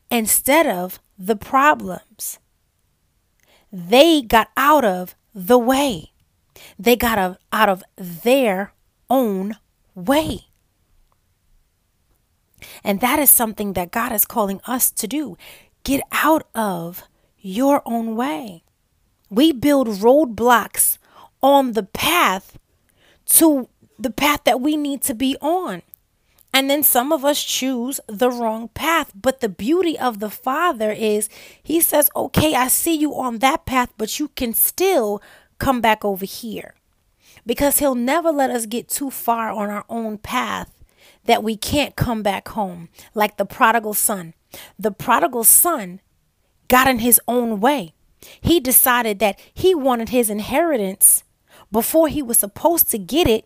instead 0.10 0.68
of 0.68 1.00
the 1.18 1.36
problems. 1.36 2.40
They 3.72 4.22
got 4.22 4.50
out 4.56 4.86
of 4.86 5.16
the 5.34 5.58
way. 5.58 6.12
They 6.80 6.96
got 6.96 7.38
out 7.52 7.70
of 7.70 7.84
their 7.96 8.74
own 9.10 9.56
way. 9.94 10.48
And 12.84 13.02
that 13.02 13.20
is 13.20 13.30
something 13.30 13.74
that 13.74 13.92
God 13.92 14.12
is 14.12 14.26
calling 14.26 14.62
us 14.66 14.90
to 14.92 15.08
do. 15.08 15.38
Get 15.84 16.02
out 16.12 16.48
of 16.56 17.04
your 17.40 17.82
own 17.86 18.16
way. 18.16 18.64
We 19.30 19.52
build 19.52 19.88
roadblocks 19.88 20.98
on 21.42 21.74
the 21.74 21.84
path 21.84 22.58
to 23.26 23.70
the 23.98 24.10
path 24.10 24.44
that 24.46 24.62
we 24.62 24.78
need 24.78 25.02
to 25.04 25.16
be 25.16 25.36
on. 25.42 25.82
And 26.54 26.70
then 26.70 26.82
some 26.82 27.12
of 27.12 27.24
us 27.24 27.44
choose 27.44 28.00
the 28.08 28.32
wrong 28.32 28.70
path. 28.70 29.12
But 29.14 29.42
the 29.42 29.50
beauty 29.50 29.98
of 29.98 30.20
the 30.20 30.30
Father 30.30 30.92
is 30.92 31.30
He 31.62 31.80
says, 31.82 32.10
okay, 32.16 32.56
I 32.56 32.68
see 32.68 32.96
you 32.96 33.14
on 33.16 33.40
that 33.40 33.66
path, 33.66 33.94
but 33.98 34.20
you 34.20 34.30
can 34.30 34.54
still 34.54 35.22
come 35.60 35.82
back 35.82 36.04
over 36.04 36.26
here. 36.26 36.74
Because 37.46 37.80
He'll 37.80 37.96
never 37.96 38.32
let 38.32 38.50
us 38.50 38.66
get 38.66 38.88
too 38.88 39.12
far 39.12 39.52
on 39.52 39.70
our 39.70 39.86
own 39.90 40.18
path 40.18 40.72
that 41.26 41.44
we 41.44 41.56
can't 41.56 41.96
come 41.96 42.24
back 42.24 42.48
home, 42.50 42.90
like 43.14 43.38
the 43.38 43.46
prodigal 43.46 43.94
son. 43.94 44.34
The 44.80 44.92
prodigal 44.92 45.44
son 45.44 46.00
got 46.68 46.88
in 46.88 47.00
his 47.00 47.22
own 47.28 47.60
way. 47.60 47.94
He 48.42 48.60
decided 48.60 49.20
that 49.20 49.40
he 49.54 49.76
wanted 49.76 50.10
his 50.10 50.30
inheritance 50.30 51.24
before 51.72 52.08
he 52.08 52.22
was 52.22 52.38
supposed 52.38 52.90
to 52.92 52.98
get 52.98 53.28
it, 53.28 53.46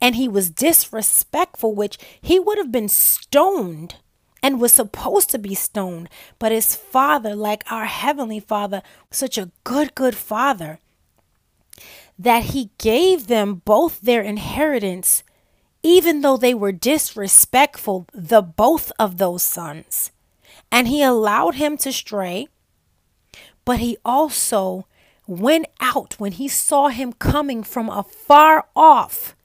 and 0.00 0.14
he 0.14 0.28
was 0.28 0.50
disrespectful, 0.50 1.74
which 1.74 1.98
he 2.20 2.38
would 2.38 2.58
have 2.58 2.72
been 2.72 2.88
stoned 2.88 3.96
and 4.42 4.60
was 4.60 4.72
supposed 4.72 5.30
to 5.30 5.38
be 5.38 5.54
stoned. 5.54 6.08
But 6.38 6.52
his 6.52 6.74
father, 6.74 7.34
like 7.34 7.64
our 7.70 7.86
heavenly 7.86 8.40
father, 8.40 8.82
such 9.10 9.36
a 9.36 9.50
good, 9.64 9.94
good 9.94 10.14
father, 10.14 10.78
that 12.18 12.44
he 12.44 12.70
gave 12.78 13.26
them 13.26 13.62
both 13.64 14.00
their 14.00 14.22
inheritance, 14.22 15.22
even 15.82 16.20
though 16.20 16.36
they 16.36 16.54
were 16.54 16.72
disrespectful, 16.72 18.06
the 18.12 18.42
both 18.42 18.90
of 18.98 19.18
those 19.18 19.42
sons. 19.42 20.10
And 20.70 20.88
he 20.88 21.02
allowed 21.02 21.54
him 21.54 21.76
to 21.78 21.92
stray, 21.92 22.48
but 23.64 23.78
he 23.78 23.96
also 24.04 24.86
went 25.26 25.66
out 25.80 26.18
when 26.18 26.32
he 26.32 26.48
saw 26.48 26.88
him 26.88 27.12
coming 27.12 27.62
from 27.62 27.88
afar 27.88 28.66
off. 28.74 29.36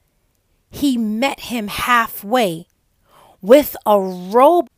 He 0.74 0.96
met 0.96 1.38
him 1.38 1.68
halfway 1.68 2.66
with 3.40 3.76
a 3.86 4.00
robe 4.00 4.68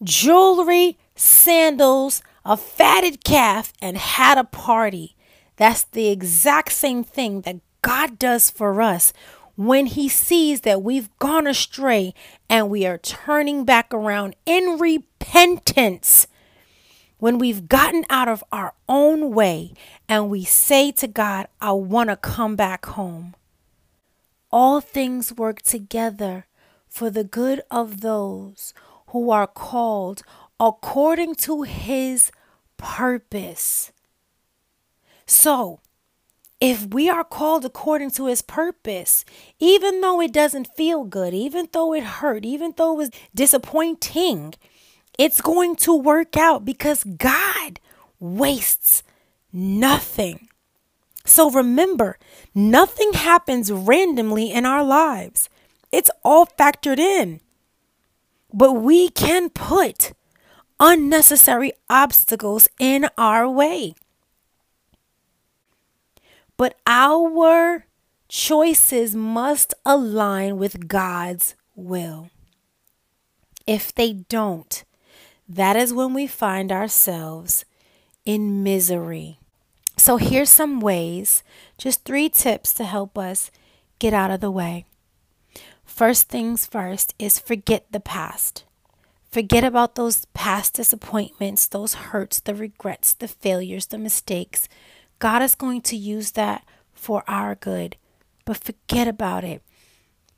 jewelry, 0.00 0.96
sandals, 1.16 2.22
a 2.44 2.56
fatted 2.56 3.24
calf, 3.24 3.72
and 3.82 3.96
had 3.96 4.38
a 4.38 4.44
party. 4.44 5.16
That's 5.56 5.82
the 5.82 6.08
exact 6.08 6.72
same 6.72 7.02
thing 7.02 7.40
that 7.40 7.56
God 7.82 8.18
does 8.20 8.48
for 8.48 8.80
us 8.80 9.12
when 9.56 9.86
He 9.86 10.08
sees 10.08 10.60
that 10.60 10.84
we've 10.84 11.10
gone 11.18 11.48
astray 11.48 12.14
and 12.48 12.70
we 12.70 12.86
are 12.86 12.96
turning 12.96 13.64
back 13.64 13.92
around 13.92 14.36
in 14.46 14.78
repentance. 14.78 16.28
When 17.18 17.38
we've 17.38 17.68
gotten 17.68 18.04
out 18.08 18.28
of 18.28 18.44
our 18.52 18.74
own 18.88 19.32
way 19.32 19.72
and 20.08 20.30
we 20.30 20.44
say 20.44 20.92
to 20.92 21.08
God, 21.08 21.48
I 21.60 21.72
want 21.72 22.10
to 22.10 22.16
come 22.16 22.54
back 22.54 22.86
home. 22.86 23.34
All 24.50 24.80
things 24.80 25.32
work 25.32 25.62
together 25.62 26.46
for 26.88 27.10
the 27.10 27.24
good 27.24 27.62
of 27.70 28.00
those 28.00 28.72
who 29.08 29.30
are 29.30 29.46
called 29.46 30.22
according 30.58 31.34
to 31.36 31.62
his 31.62 32.30
purpose. 32.76 33.92
So, 35.26 35.80
if 36.60 36.86
we 36.86 37.08
are 37.08 37.24
called 37.24 37.64
according 37.64 38.10
to 38.12 38.26
his 38.26 38.42
purpose, 38.42 39.24
even 39.60 40.00
though 40.00 40.20
it 40.20 40.32
doesn't 40.32 40.74
feel 40.76 41.04
good, 41.04 41.34
even 41.34 41.68
though 41.72 41.92
it 41.94 42.02
hurt, 42.02 42.44
even 42.44 42.74
though 42.76 42.94
it 42.94 42.96
was 42.96 43.10
disappointing, 43.34 44.54
it's 45.18 45.40
going 45.40 45.76
to 45.76 45.94
work 45.94 46.36
out 46.36 46.64
because 46.64 47.04
God 47.04 47.78
wastes 48.18 49.02
nothing. 49.52 50.47
So 51.28 51.50
remember, 51.50 52.18
nothing 52.54 53.12
happens 53.12 53.70
randomly 53.70 54.50
in 54.50 54.64
our 54.64 54.82
lives. 54.82 55.50
It's 55.92 56.10
all 56.24 56.46
factored 56.46 56.98
in. 56.98 57.40
But 58.52 58.72
we 58.72 59.10
can 59.10 59.50
put 59.50 60.12
unnecessary 60.80 61.72
obstacles 61.90 62.66
in 62.78 63.08
our 63.18 63.48
way. 63.48 63.94
But 66.56 66.76
our 66.86 67.84
choices 68.28 69.14
must 69.14 69.74
align 69.84 70.56
with 70.56 70.88
God's 70.88 71.54
will. 71.76 72.30
If 73.66 73.94
they 73.94 74.14
don't, 74.14 74.82
that 75.46 75.76
is 75.76 75.92
when 75.92 76.14
we 76.14 76.26
find 76.26 76.72
ourselves 76.72 77.66
in 78.24 78.62
misery. 78.62 79.38
So, 79.98 80.16
here's 80.16 80.48
some 80.48 80.78
ways, 80.78 81.42
just 81.76 82.04
three 82.04 82.28
tips 82.28 82.72
to 82.74 82.84
help 82.84 83.18
us 83.18 83.50
get 83.98 84.14
out 84.14 84.30
of 84.30 84.40
the 84.40 84.50
way. 84.50 84.86
First 85.84 86.28
things 86.28 86.64
first 86.64 87.14
is 87.18 87.40
forget 87.40 87.86
the 87.90 87.98
past. 87.98 88.64
Forget 89.28 89.64
about 89.64 89.96
those 89.96 90.24
past 90.26 90.74
disappointments, 90.74 91.66
those 91.66 91.94
hurts, 91.94 92.38
the 92.38 92.54
regrets, 92.54 93.12
the 93.12 93.26
failures, 93.26 93.86
the 93.86 93.98
mistakes. 93.98 94.68
God 95.18 95.42
is 95.42 95.56
going 95.56 95.82
to 95.82 95.96
use 95.96 96.30
that 96.30 96.64
for 96.94 97.24
our 97.26 97.56
good, 97.56 97.96
but 98.44 98.56
forget 98.56 99.08
about 99.08 99.42
it. 99.42 99.62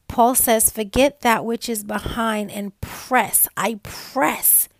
Paul 0.08 0.34
says, 0.34 0.70
Forget 0.70 1.20
that 1.20 1.44
which 1.44 1.68
is 1.68 1.84
behind 1.84 2.50
and 2.50 2.80
press. 2.80 3.46
I 3.58 3.78
press 3.82 4.70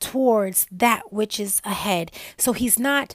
towards 0.00 0.66
that 0.72 1.12
which 1.12 1.38
is 1.38 1.60
ahead. 1.64 2.10
So 2.38 2.54
he's 2.54 2.78
not 2.78 3.14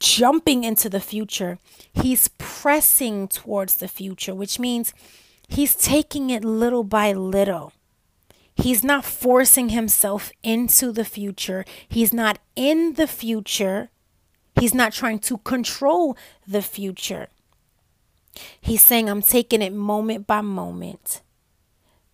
jumping 0.00 0.64
into 0.64 0.88
the 0.88 1.00
future, 1.00 1.58
he's 1.92 2.28
pressing 2.38 3.28
towards 3.28 3.76
the 3.76 3.88
future, 3.88 4.34
which 4.34 4.58
means 4.58 4.92
He's 5.48 5.74
taking 5.74 6.30
it 6.30 6.44
little 6.44 6.84
by 6.84 7.12
little. 7.12 7.72
He's 8.56 8.82
not 8.82 9.04
forcing 9.04 9.70
himself 9.70 10.32
into 10.42 10.90
the 10.90 11.04
future. 11.04 11.64
He's 11.88 12.12
not 12.12 12.38
in 12.56 12.94
the 12.94 13.06
future. 13.06 13.90
He's 14.58 14.74
not 14.74 14.92
trying 14.92 15.18
to 15.20 15.38
control 15.38 16.16
the 16.46 16.62
future. 16.62 17.28
He's 18.60 18.82
saying, 18.82 19.08
I'm 19.08 19.22
taking 19.22 19.62
it 19.62 19.72
moment 19.72 20.26
by 20.26 20.40
moment, 20.40 21.22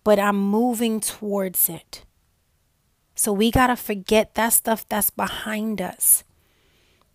but 0.05 0.18
I'm 0.18 0.38
moving 0.38 1.01
towards 1.01 1.68
it. 1.68 2.05
So 3.14 3.33
we 3.33 3.51
got 3.51 3.68
to 3.68 3.77
forget 3.77 4.35
that 4.35 4.51
stuff 4.51 4.88
that's 4.88 5.11
behind 5.11 5.81
us 5.81 6.25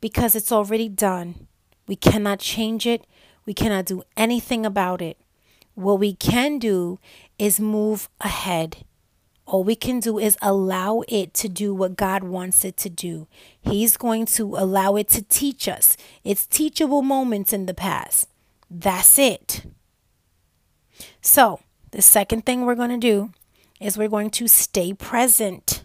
because 0.02 0.36
it's 0.36 0.52
already 0.52 0.90
done. 0.90 1.48
We 1.88 1.96
cannot 1.96 2.40
change 2.40 2.86
it, 2.86 3.06
we 3.46 3.54
cannot 3.54 3.86
do 3.86 4.04
anything 4.16 4.66
about 4.66 5.02
it. 5.02 5.18
What 5.76 6.00
we 6.00 6.14
can 6.14 6.60
do 6.60 7.00
is 7.38 7.60
move 7.60 8.10
ahead. 8.20 8.86
All 9.46 9.64
we 9.64 9.76
can 9.76 10.02
do 10.02 10.20
is 10.20 10.38
allow 10.42 11.04
it 11.08 11.34
to 11.36 11.48
do 11.48 11.74
what 11.74 11.96
God 11.96 12.24
wants 12.24 12.66
it 12.66 12.76
to 12.78 12.90
do. 12.90 13.28
He's 13.62 13.96
going 13.96 14.26
to 14.26 14.58
allow 14.58 14.98
it 14.98 15.08
to 15.10 15.22
teach 15.22 15.70
us. 15.70 15.96
It's 16.26 16.46
teachable 16.46 17.02
moments 17.02 17.54
in 17.54 17.66
the 17.66 17.74
past. 17.74 18.28
That's 18.70 19.18
it. 19.18 19.64
So, 21.22 21.62
the 21.92 22.02
second 22.02 22.46
thing 22.46 22.66
we're 22.66 22.76
going 22.76 22.90
to 22.90 22.98
do 22.98 23.32
is 23.80 23.98
we're 23.98 24.10
going 24.10 24.32
to 24.32 24.48
stay 24.48 24.94
present 24.94 25.84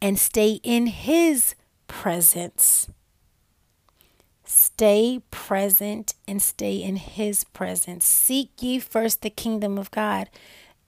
and 0.00 0.18
stay 0.18 0.60
in 0.62 0.86
His 0.86 1.56
presence. 2.04 2.90
Stay 4.44 5.22
present 5.30 6.12
and 6.28 6.42
stay 6.42 6.82
in 6.82 6.96
His 6.96 7.44
presence. 7.44 8.04
Seek 8.04 8.50
ye 8.60 8.78
first 8.78 9.22
the 9.22 9.30
kingdom 9.30 9.78
of 9.78 9.90
God, 9.90 10.28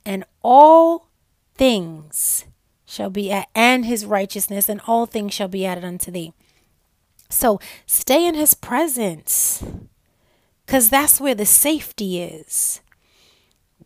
and 0.04 0.26
all 0.42 1.08
things 1.54 2.44
shall 2.84 3.08
be 3.08 3.32
at, 3.32 3.48
and 3.54 3.86
His 3.86 4.04
righteousness, 4.04 4.68
and 4.68 4.82
all 4.86 5.06
things 5.06 5.32
shall 5.32 5.48
be 5.48 5.64
added 5.64 5.86
unto 5.86 6.10
thee. 6.10 6.34
So 7.30 7.60
stay 7.86 8.26
in 8.26 8.34
His 8.34 8.52
presence, 8.52 9.64
because 10.66 10.90
that's 10.90 11.18
where 11.18 11.34
the 11.34 11.46
safety 11.46 12.20
is. 12.20 12.82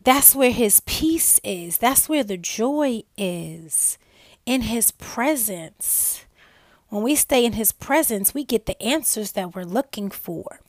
That's 0.02 0.34
where 0.34 0.50
His 0.50 0.80
peace 0.80 1.38
is. 1.44 1.78
That's 1.78 2.08
where 2.08 2.24
the 2.24 2.36
joy 2.36 3.04
is 3.16 3.98
in 4.44 4.62
His 4.62 4.90
presence. 4.90 6.24
When 6.90 7.02
we 7.02 7.14
stay 7.14 7.44
in 7.44 7.54
His 7.54 7.72
presence, 7.72 8.34
we 8.34 8.44
get 8.44 8.66
the 8.66 8.80
answers 8.82 9.32
that 9.32 9.54
we're 9.54 9.64
looking 9.64 10.10
for. 10.10 10.60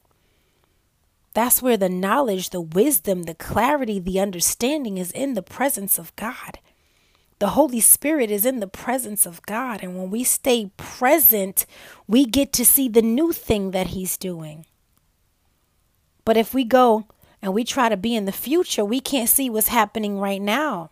That's 1.34 1.62
where 1.62 1.78
the 1.78 1.90
knowledge, 1.90 2.52
the 2.52 2.62
wisdom, 2.62 3.24
the 3.24 3.34
clarity, 3.34 4.00
the 4.00 4.20
understanding 4.20 4.98
is 4.98 5.12
in 5.12 5.34
the 5.34 5.42
presence 5.42 5.98
of 5.98 6.16
God. 6.16 6.60
The 7.40 7.50
Holy 7.50 7.80
Spirit 7.80 8.30
is 8.30 8.46
in 8.46 8.60
the 8.60 8.68
presence 8.68 9.26
of 9.26 9.42
God. 9.44 9.82
And 9.82 9.98
when 9.98 10.12
we 10.12 10.24
stay 10.24 10.72
present, 10.78 11.66
we 12.08 12.26
get 12.26 12.54
to 12.54 12.66
see 12.66 12.88
the 12.88 13.02
new 13.02 13.32
thing 13.32 13.72
that 13.72 13.88
He's 13.88 14.16
doing. 14.16 14.66
But 16.24 16.38
if 16.38 16.54
we 16.54 16.64
go 16.64 17.08
and 17.42 17.52
we 17.52 17.64
try 17.64 17.90
to 17.90 17.98
be 17.98 18.16
in 18.16 18.26
the 18.26 18.32
future, 18.32 18.86
we 18.86 19.00
can't 19.00 19.30
see 19.30 19.50
what's 19.50 19.70
happening 19.70 20.20
right 20.20 20.42
now 20.42 20.92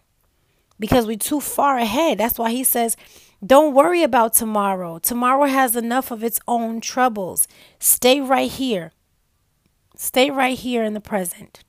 because 0.79 1.05
we're 1.05 1.17
too 1.17 1.39
far 1.39 1.77
ahead. 1.77 2.17
That's 2.17 2.39
why 2.39 2.49
He 2.49 2.63
says, 2.63 2.97
don't 3.45 3.73
worry 3.73 4.03
about 4.03 4.33
tomorrow. 4.33 4.99
Tomorrow 4.99 5.45
has 5.45 5.75
enough 5.75 6.11
of 6.11 6.23
its 6.23 6.39
own 6.47 6.81
troubles. 6.81 7.47
Stay 7.79 8.19
right 8.19 8.51
here. 8.51 8.91
Stay 9.95 10.29
right 10.29 10.57
here 10.57 10.83
in 10.83 10.93
the 10.93 11.01
present. 11.01 11.63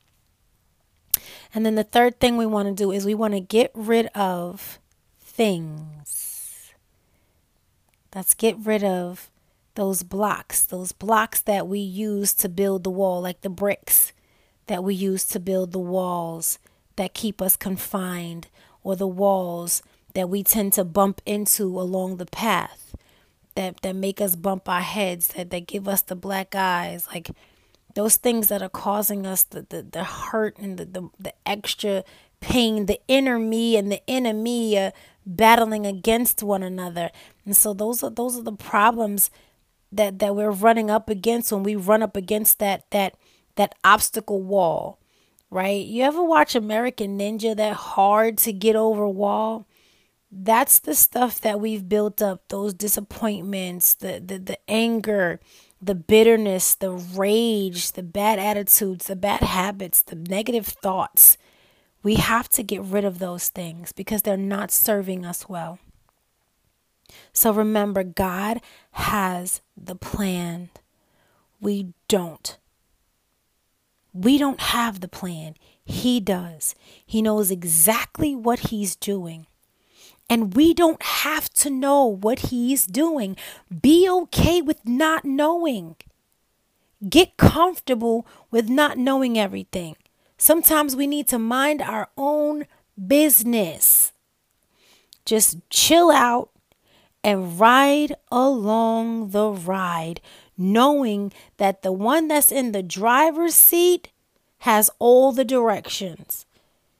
And 1.54 1.66
then 1.66 1.74
the 1.74 1.84
third 1.84 2.20
thing 2.20 2.36
we 2.36 2.46
want 2.46 2.68
to 2.68 2.74
do 2.74 2.92
is 2.92 3.04
we 3.04 3.14
want 3.14 3.34
to 3.34 3.40
get 3.40 3.70
rid 3.74 4.06
of 4.08 4.78
things. 5.20 6.72
Let's 8.14 8.34
get 8.34 8.56
rid 8.58 8.84
of 8.84 9.30
those 9.74 10.02
blocks, 10.02 10.62
those 10.62 10.92
blocks 10.92 11.40
that 11.40 11.66
we 11.66 11.78
use 11.78 12.34
to 12.34 12.48
build 12.48 12.84
the 12.84 12.90
wall, 12.90 13.20
like 13.20 13.40
the 13.40 13.48
bricks 13.48 14.12
that 14.66 14.84
we 14.84 14.94
use 14.94 15.24
to 15.26 15.40
build 15.40 15.72
the 15.72 15.78
walls 15.78 16.58
that 16.96 17.14
keep 17.14 17.40
us 17.40 17.56
confined, 17.56 18.48
or 18.82 18.94
the 18.96 19.06
walls 19.06 19.82
that 20.14 20.28
we 20.28 20.42
tend 20.42 20.72
to 20.74 20.84
bump 20.84 21.20
into 21.26 21.64
along 21.80 22.16
the 22.16 22.26
path 22.26 22.94
that 23.54 23.80
that 23.82 23.96
make 23.96 24.20
us 24.20 24.36
bump 24.36 24.68
our 24.68 24.80
heads 24.80 25.28
that 25.28 25.50
that 25.50 25.66
give 25.66 25.88
us 25.88 26.02
the 26.02 26.16
black 26.16 26.54
eyes 26.54 27.06
like 27.12 27.30
those 27.94 28.16
things 28.16 28.48
that 28.48 28.62
are 28.62 28.68
causing 28.68 29.26
us 29.26 29.42
the 29.44 29.66
the, 29.68 29.82
the 29.82 30.04
hurt 30.04 30.56
and 30.58 30.78
the, 30.78 30.84
the 30.84 31.08
the 31.18 31.34
extra 31.46 32.04
pain 32.40 32.86
the 32.86 33.00
inner 33.08 33.38
me 33.38 33.76
and 33.76 33.90
the 33.90 34.02
enemy 34.08 34.78
uh, 34.78 34.90
battling 35.26 35.86
against 35.86 36.42
one 36.42 36.62
another. 36.62 37.10
And 37.44 37.56
so 37.56 37.72
those 37.72 38.02
are 38.02 38.10
those 38.10 38.38
are 38.38 38.42
the 38.42 38.52
problems 38.52 39.30
that 39.92 40.18
that 40.18 40.34
we're 40.34 40.50
running 40.50 40.90
up 40.90 41.08
against 41.08 41.52
when 41.52 41.62
we 41.62 41.76
run 41.76 42.02
up 42.02 42.16
against 42.16 42.58
that 42.58 42.90
that 42.90 43.14
that 43.56 43.74
obstacle 43.84 44.42
wall 44.42 44.98
right? 45.52 45.84
You 45.84 46.04
ever 46.04 46.22
watch 46.22 46.54
american 46.54 47.18
ninja 47.18 47.56
that 47.56 47.74
hard 47.74 48.38
to 48.38 48.52
get 48.52 48.76
over 48.76 49.08
wall 49.08 49.66
that's 50.30 50.78
the 50.78 50.94
stuff 50.94 51.40
that 51.40 51.60
we've 51.60 51.88
built 51.88 52.22
up 52.22 52.48
those 52.48 52.74
disappointments 52.74 53.94
the, 53.94 54.22
the 54.24 54.38
the 54.38 54.58
anger 54.70 55.40
the 55.82 55.94
bitterness 55.94 56.74
the 56.76 56.90
rage 56.92 57.92
the 57.92 58.02
bad 58.02 58.38
attitudes 58.38 59.06
the 59.06 59.16
bad 59.16 59.40
habits 59.40 60.02
the 60.02 60.16
negative 60.16 60.66
thoughts 60.66 61.36
We 62.02 62.16
have 62.16 62.48
to 62.50 62.62
get 62.62 62.82
rid 62.82 63.04
of 63.04 63.18
those 63.18 63.48
things 63.48 63.92
because 63.92 64.22
they're 64.22 64.36
not 64.36 64.70
serving 64.70 65.24
us 65.26 65.48
well. 65.48 65.78
So 67.32 67.52
remember, 67.52 68.02
God 68.04 68.60
has 68.92 69.60
the 69.76 69.94
plan. 69.96 70.70
We 71.60 71.92
don't. 72.08 72.58
We 74.12 74.38
don't 74.38 74.60
have 74.60 75.00
the 75.00 75.08
plan. 75.08 75.54
He 75.84 76.20
does. 76.20 76.74
He 77.04 77.22
knows 77.22 77.50
exactly 77.50 78.34
what 78.34 78.70
He's 78.70 78.96
doing. 78.96 79.46
And 80.30 80.54
we 80.54 80.72
don't 80.72 81.02
have 81.02 81.50
to 81.54 81.70
know 81.70 82.06
what 82.06 82.38
He's 82.50 82.86
doing. 82.86 83.36
Be 83.82 84.08
okay 84.08 84.62
with 84.62 84.86
not 84.86 85.24
knowing. 85.24 85.96
Get 87.06 87.36
comfortable 87.36 88.26
with 88.50 88.68
not 88.68 88.96
knowing 88.96 89.36
everything. 89.36 89.96
Sometimes 90.38 90.94
we 90.94 91.08
need 91.08 91.26
to 91.28 91.38
mind 91.38 91.82
our 91.82 92.10
own 92.16 92.66
business. 93.06 94.12
Just 95.26 95.58
chill 95.68 96.12
out 96.12 96.50
and 97.24 97.58
ride 97.58 98.14
along 98.30 99.30
the 99.30 99.48
ride, 99.48 100.20
knowing 100.56 101.32
that 101.56 101.82
the 101.82 101.92
one 101.92 102.28
that's 102.28 102.52
in 102.52 102.72
the 102.72 102.82
driver's 102.82 103.54
seat 103.54 104.10
has 104.58 104.90
all 104.98 105.32
the 105.32 105.44
directions. 105.44 106.46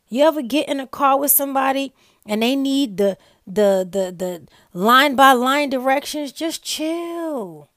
You 0.08 0.24
ever 0.24 0.42
get 0.42 0.68
in 0.68 0.80
a 0.80 0.86
car 0.86 1.18
with 1.18 1.30
somebody 1.30 1.94
and 2.26 2.42
they 2.42 2.56
need 2.56 2.96
the 2.96 3.16
the 3.46 3.86
the 3.90 4.12
the 4.16 4.48
line 4.72 5.16
by 5.16 5.32
line 5.32 5.70
directions? 5.70 6.32
Just 6.32 6.62
chill. 6.62 7.68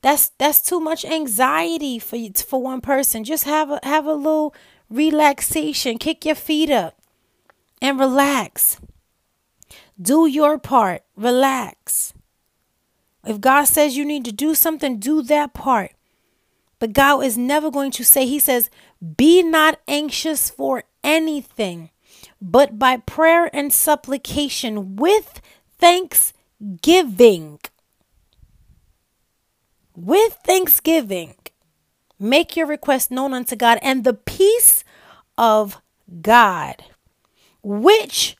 That's 0.00 0.30
that's 0.38 0.60
too 0.60 0.80
much 0.80 1.04
anxiety 1.04 1.98
for 1.98 2.16
you, 2.16 2.32
for 2.34 2.62
one 2.62 2.80
person. 2.80 3.24
Just 3.24 3.44
have 3.44 3.70
a 3.70 3.80
have 3.82 4.06
a 4.06 4.14
little 4.14 4.54
relaxation. 4.88 5.98
Kick 5.98 6.24
your 6.24 6.34
feet 6.34 6.70
up 6.70 7.00
and 7.82 7.98
relax. 7.98 8.80
Do 10.00 10.26
your 10.26 10.58
part. 10.58 11.02
Relax. 11.16 12.14
If 13.26 13.40
God 13.40 13.64
says 13.64 13.96
you 13.96 14.04
need 14.04 14.24
to 14.24 14.32
do 14.32 14.54
something, 14.54 14.98
do 14.98 15.22
that 15.22 15.52
part. 15.52 15.92
But 16.78 16.92
God 16.92 17.24
is 17.24 17.36
never 17.36 17.70
going 17.70 17.90
to 17.92 18.04
say, 18.04 18.26
He 18.26 18.38
says, 18.38 18.70
be 19.16 19.42
not 19.42 19.80
anxious 19.88 20.48
for 20.48 20.84
anything, 21.02 21.90
but 22.40 22.78
by 22.78 22.98
prayer 22.98 23.50
and 23.54 23.72
supplication 23.72 24.96
with 24.96 25.40
thanksgiving. 25.78 27.58
With 29.96 30.38
thanksgiving, 30.44 31.34
make 32.18 32.56
your 32.56 32.66
request 32.66 33.10
known 33.10 33.34
unto 33.34 33.56
God, 33.56 33.78
and 33.82 34.04
the 34.04 34.14
peace 34.14 34.84
of 35.36 35.80
God, 36.22 36.84
which 37.62 38.36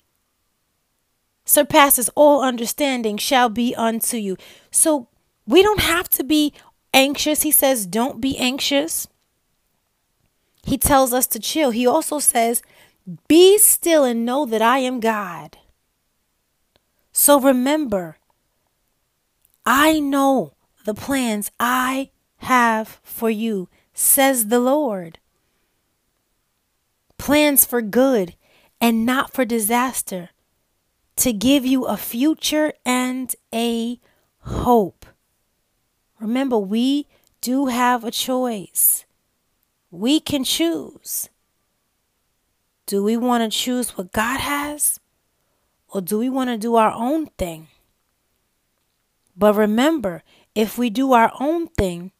surpasses 1.45 2.11
all 2.15 2.43
understanding, 2.43 3.17
shall 3.17 3.49
be 3.49 3.75
unto 3.75 4.17
you. 4.17 4.37
So 4.71 5.09
we 5.47 5.63
don't 5.63 5.81
have 5.81 6.09
to 6.11 6.23
be 6.23 6.53
anxious. 6.95 7.43
He 7.43 7.51
says, 7.51 7.87
don't 7.87 8.21
be 8.21 8.39
anxious. 8.39 9.09
He 10.63 10.77
tells 10.79 11.13
us 11.13 11.27
to 11.29 11.41
chill. 11.41 11.71
He 11.71 11.87
also 11.87 12.19
says, 12.19 12.63
be 13.27 13.59
still 13.59 14.05
and 14.05 14.25
know 14.25 14.45
that 14.47 14.63
I 14.63 14.79
am 14.79 15.01
God. 15.01 15.59
So 17.13 17.41
remember, 17.41 18.19
I 19.65 19.99
know 19.99 20.55
the 20.85 20.95
plans 20.95 21.51
I 21.59 22.11
have 22.39 23.01
for 23.03 23.31
you, 23.31 23.69
says 23.93 24.47
the 24.47 24.61
Lord. 24.61 25.19
Plans 27.17 27.65
for 27.65 27.83
good 27.83 28.35
and 28.81 29.05
not 29.05 29.33
for 29.33 29.45
disaster 29.45 30.31
to 31.17 31.33
give 31.33 31.67
you 31.67 31.85
a 31.85 31.97
future 31.97 32.73
and 32.85 33.35
a 33.53 33.99
hope. 34.41 35.05
Remember, 36.21 36.59
we 36.59 37.07
do 37.41 37.67
have 37.67 38.05
a 38.05 38.11
choice. 38.11 39.05
We 39.91 40.21
can 40.21 40.45
choose. 40.45 41.29
Do 42.89 43.05
we 43.05 43.19
want 43.19 43.45
to 43.45 43.57
choose 43.57 43.97
what 43.99 44.13
God 44.13 44.41
has? 44.41 44.99
Or 45.91 46.01
do 46.01 46.19
we 46.19 46.31
want 46.31 46.49
to 46.49 46.57
do 46.57 46.77
our 46.77 46.93
own 46.93 47.27
thing? 47.37 47.69
But 49.37 49.55
remember, 49.55 50.23
if 50.55 50.79
we 50.79 50.89
do 50.89 51.13
our 51.13 51.31
own 51.39 51.69
thing, 51.69 52.13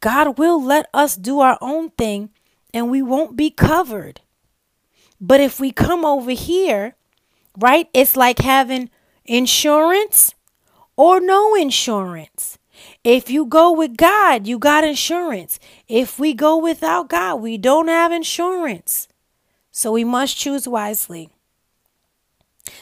God 0.00 0.36
will 0.36 0.60
let 0.62 0.88
us 0.92 1.14
do 1.14 1.38
our 1.38 1.56
own 1.60 1.90
thing 1.90 2.30
and 2.74 2.90
we 2.90 3.02
won't 3.02 3.36
be 3.36 3.50
covered. 3.50 4.20
But 5.20 5.40
if 5.40 5.60
we 5.60 5.70
come 5.70 6.04
over 6.04 6.32
here 6.32 6.96
right? 7.58 7.88
It's 7.92 8.16
like 8.16 8.38
having 8.40 8.90
insurance 9.24 10.34
or 10.96 11.20
no 11.20 11.54
insurance. 11.54 12.58
If 13.02 13.30
you 13.30 13.46
go 13.46 13.72
with 13.72 13.96
God, 13.96 14.46
you 14.46 14.58
got 14.58 14.84
insurance. 14.84 15.58
If 15.88 16.18
we 16.18 16.34
go 16.34 16.56
without 16.56 17.08
God, 17.08 17.36
we 17.36 17.58
don't 17.58 17.88
have 17.88 18.12
insurance. 18.12 19.08
So 19.70 19.92
we 19.92 20.04
must 20.04 20.36
choose 20.36 20.68
wisely. 20.68 21.30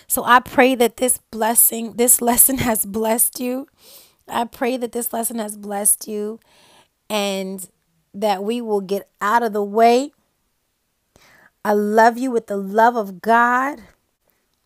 So 0.07 0.25
I 0.25 0.41
pray 0.41 0.75
that 0.75 0.99
this 0.99 1.19
blessing, 1.31 1.95
this 1.95 2.21
lesson 2.21 2.59
has 2.69 2.85
blessed 2.85 3.41
you. 3.41 3.67
I 4.29 4.45
pray 4.45 4.77
that 4.77 4.93
this 4.93 5.13
lesson 5.13 5.39
has 5.39 5.57
blessed 5.57 6.07
you 6.07 6.39
and 7.11 7.69
that 8.15 8.45
we 8.45 8.61
will 8.61 8.81
get 8.81 9.09
out 9.21 9.43
of 9.43 9.53
the 9.53 9.65
way. 9.65 10.13
I 11.65 11.73
love 11.73 12.19
you 12.19 12.31
with 12.31 12.47
the 12.47 12.57
love 12.57 12.97
of 12.97 13.21
God. 13.21 13.81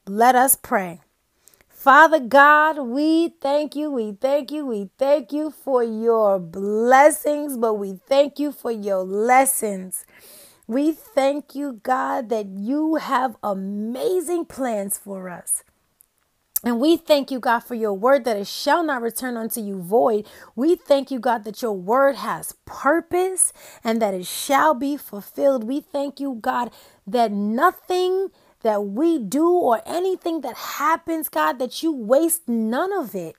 Let 0.07 0.35
us 0.35 0.57
pray. 0.57 1.01
Father 1.87 2.19
God, 2.19 2.79
we 2.81 3.29
thank 3.29 3.77
you, 3.77 3.93
we 3.93 4.11
thank 4.11 4.51
you, 4.51 4.67
we 4.67 4.91
thank 4.99 5.33
you 5.33 5.53
for 5.53 5.85
your 5.85 6.41
blessings, 6.41 7.57
but 7.57 7.75
we 7.75 8.01
thank 8.09 8.41
you 8.41 8.51
for 8.51 8.73
your 8.73 9.05
lessons. 9.05 10.05
We 10.67 10.91
thank 10.91 11.55
you, 11.55 11.79
God, 11.85 12.29
that 12.31 12.47
you 12.49 12.97
have 12.97 13.37
amazing 13.41 14.47
plans 14.47 14.99
for 14.99 15.31
us. 15.31 15.63
And 16.65 16.81
we 16.81 16.97
thank 16.97 17.31
you, 17.31 17.39
God, 17.39 17.61
for 17.61 17.77
your 17.77 17.95
word 17.95 18.25
that 18.25 18.37
it 18.37 18.49
shall 18.49 18.83
not 18.83 19.01
return 19.01 19.37
unto 19.37 19.61
you 19.61 19.81
void. 19.81 20.27
We 20.57 20.75
thank 20.75 21.13
you, 21.13 21.21
God, 21.21 21.45
that 21.45 21.63
your 21.63 21.75
word 21.75 22.17
has 22.17 22.57
purpose 22.65 23.53
and 23.85 24.03
that 24.03 24.13
it 24.13 24.27
shall 24.27 24.75
be 24.75 24.97
fulfilled. 24.97 25.63
We 25.63 25.83
thank 25.83 26.19
you, 26.19 26.39
God, 26.41 26.73
that 27.07 27.31
nothing 27.31 28.31
that 28.67 28.85
we 28.85 29.17
do 29.17 29.49
or 29.49 29.81
anything 29.87 30.41
that 30.41 30.57
happens, 30.57 31.29
God, 31.29 31.61
that 31.61 31.85
you 31.85 31.93
waste 31.93 32.49
none 32.49 32.93
of 32.93 33.15
it. 33.15 33.37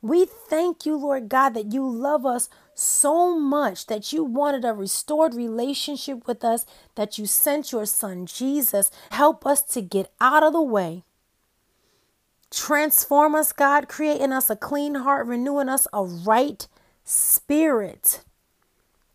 We 0.00 0.24
thank 0.24 0.86
you, 0.86 0.96
Lord 0.96 1.28
God, 1.28 1.54
that 1.54 1.72
you 1.72 1.90
love 1.90 2.24
us 2.24 2.48
so 2.72 3.36
much 3.36 3.86
that 3.88 4.12
you 4.12 4.22
wanted 4.22 4.64
a 4.64 4.72
restored 4.72 5.34
relationship 5.34 6.24
with 6.28 6.44
us, 6.44 6.66
that 6.94 7.18
you 7.18 7.26
sent 7.26 7.72
your 7.72 7.84
son 7.84 8.26
Jesus. 8.26 8.92
Help 9.10 9.44
us 9.44 9.60
to 9.62 9.82
get 9.82 10.12
out 10.20 10.44
of 10.44 10.52
the 10.52 10.62
way. 10.62 11.02
Transform 12.52 13.34
us, 13.34 13.50
God, 13.50 13.88
create 13.88 14.20
in 14.20 14.32
us 14.32 14.50
a 14.50 14.56
clean 14.56 14.94
heart, 14.94 15.26
renewing 15.26 15.68
us 15.68 15.88
a 15.92 16.04
right 16.04 16.68
spirit. 17.02 18.22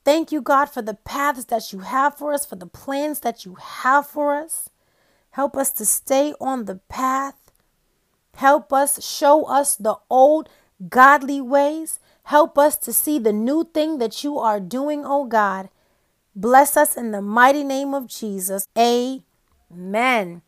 Thank 0.04 0.34
you, 0.34 0.42
God, 0.42 0.66
for 0.66 0.82
the 0.82 0.96
paths 0.96 1.46
that 1.46 1.72
you 1.72 1.80
have 1.80 2.18
for 2.18 2.34
us, 2.34 2.46
for 2.46 2.58
the 2.58 2.68
plans 2.68 3.22
that 3.22 3.46
you 3.46 3.56
have 3.56 4.06
for 4.06 4.36
us. 4.36 4.70
Help 5.36 5.58
us 5.58 5.70
to 5.72 5.86
stay 5.86 6.34
on 6.40 6.64
the 6.64 6.76
path. 6.88 7.36
Help 8.36 8.72
us, 8.72 9.04
show 9.06 9.44
us 9.44 9.76
the 9.76 9.98
old 10.10 10.48
godly 10.88 11.42
ways. 11.42 12.00
Help 12.24 12.58
us 12.58 12.78
to 12.78 12.94
see 12.94 13.20
the 13.20 13.34
new 13.34 13.66
thing 13.74 13.98
that 13.98 14.24
you 14.24 14.40
are 14.40 14.62
doing, 14.62 15.04
oh 15.06 15.26
God. 15.26 15.68
Bless 16.34 16.78
us 16.78 16.96
in 16.96 17.12
the 17.12 17.22
mighty 17.22 17.66
name 17.66 17.94
of 17.94 18.08
Jesus. 18.08 18.66
Amen. 18.78 20.42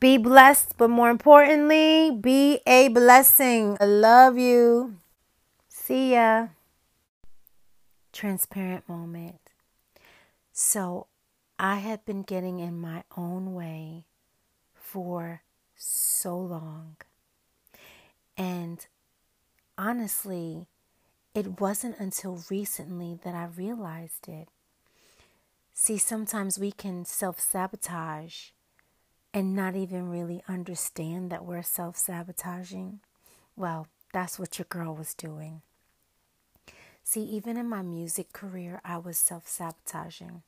Be 0.00 0.18
blessed, 0.18 0.76
but 0.76 0.90
more 0.90 1.08
importantly, 1.08 2.10
be 2.10 2.58
a 2.66 2.88
blessing. 2.88 3.76
I 3.80 3.84
love 3.84 4.36
you. 4.36 4.96
See 5.68 6.14
ya. 6.14 6.48
Transparent 8.12 8.88
moment. 8.88 9.38
So 10.52 11.06
I 11.58 11.76
had 11.76 12.04
been 12.04 12.22
getting 12.22 12.58
in 12.58 12.78
my 12.78 13.04
own 13.16 13.54
way 13.54 14.04
for 14.74 15.42
so 15.74 16.36
long. 16.36 16.96
And 18.36 18.86
honestly, 19.78 20.66
it 21.34 21.60
wasn't 21.60 21.98
until 21.98 22.44
recently 22.50 23.18
that 23.24 23.34
I 23.34 23.46
realized 23.46 24.28
it. 24.28 24.48
See, 25.72 25.98
sometimes 25.98 26.58
we 26.58 26.72
can 26.72 27.04
self 27.04 27.40
sabotage 27.40 28.50
and 29.32 29.54
not 29.54 29.76
even 29.76 30.08
really 30.08 30.42
understand 30.48 31.30
that 31.30 31.44
we're 31.44 31.62
self 31.62 31.96
sabotaging. 31.96 33.00
Well, 33.54 33.86
that's 34.12 34.38
what 34.38 34.58
your 34.58 34.66
girl 34.68 34.94
was 34.94 35.14
doing. 35.14 35.62
See, 37.04 37.22
even 37.22 37.56
in 37.56 37.68
my 37.68 37.82
music 37.82 38.32
career, 38.32 38.80
I 38.84 38.96
was 38.98 39.18
self 39.18 39.46
sabotaging. 39.46 40.42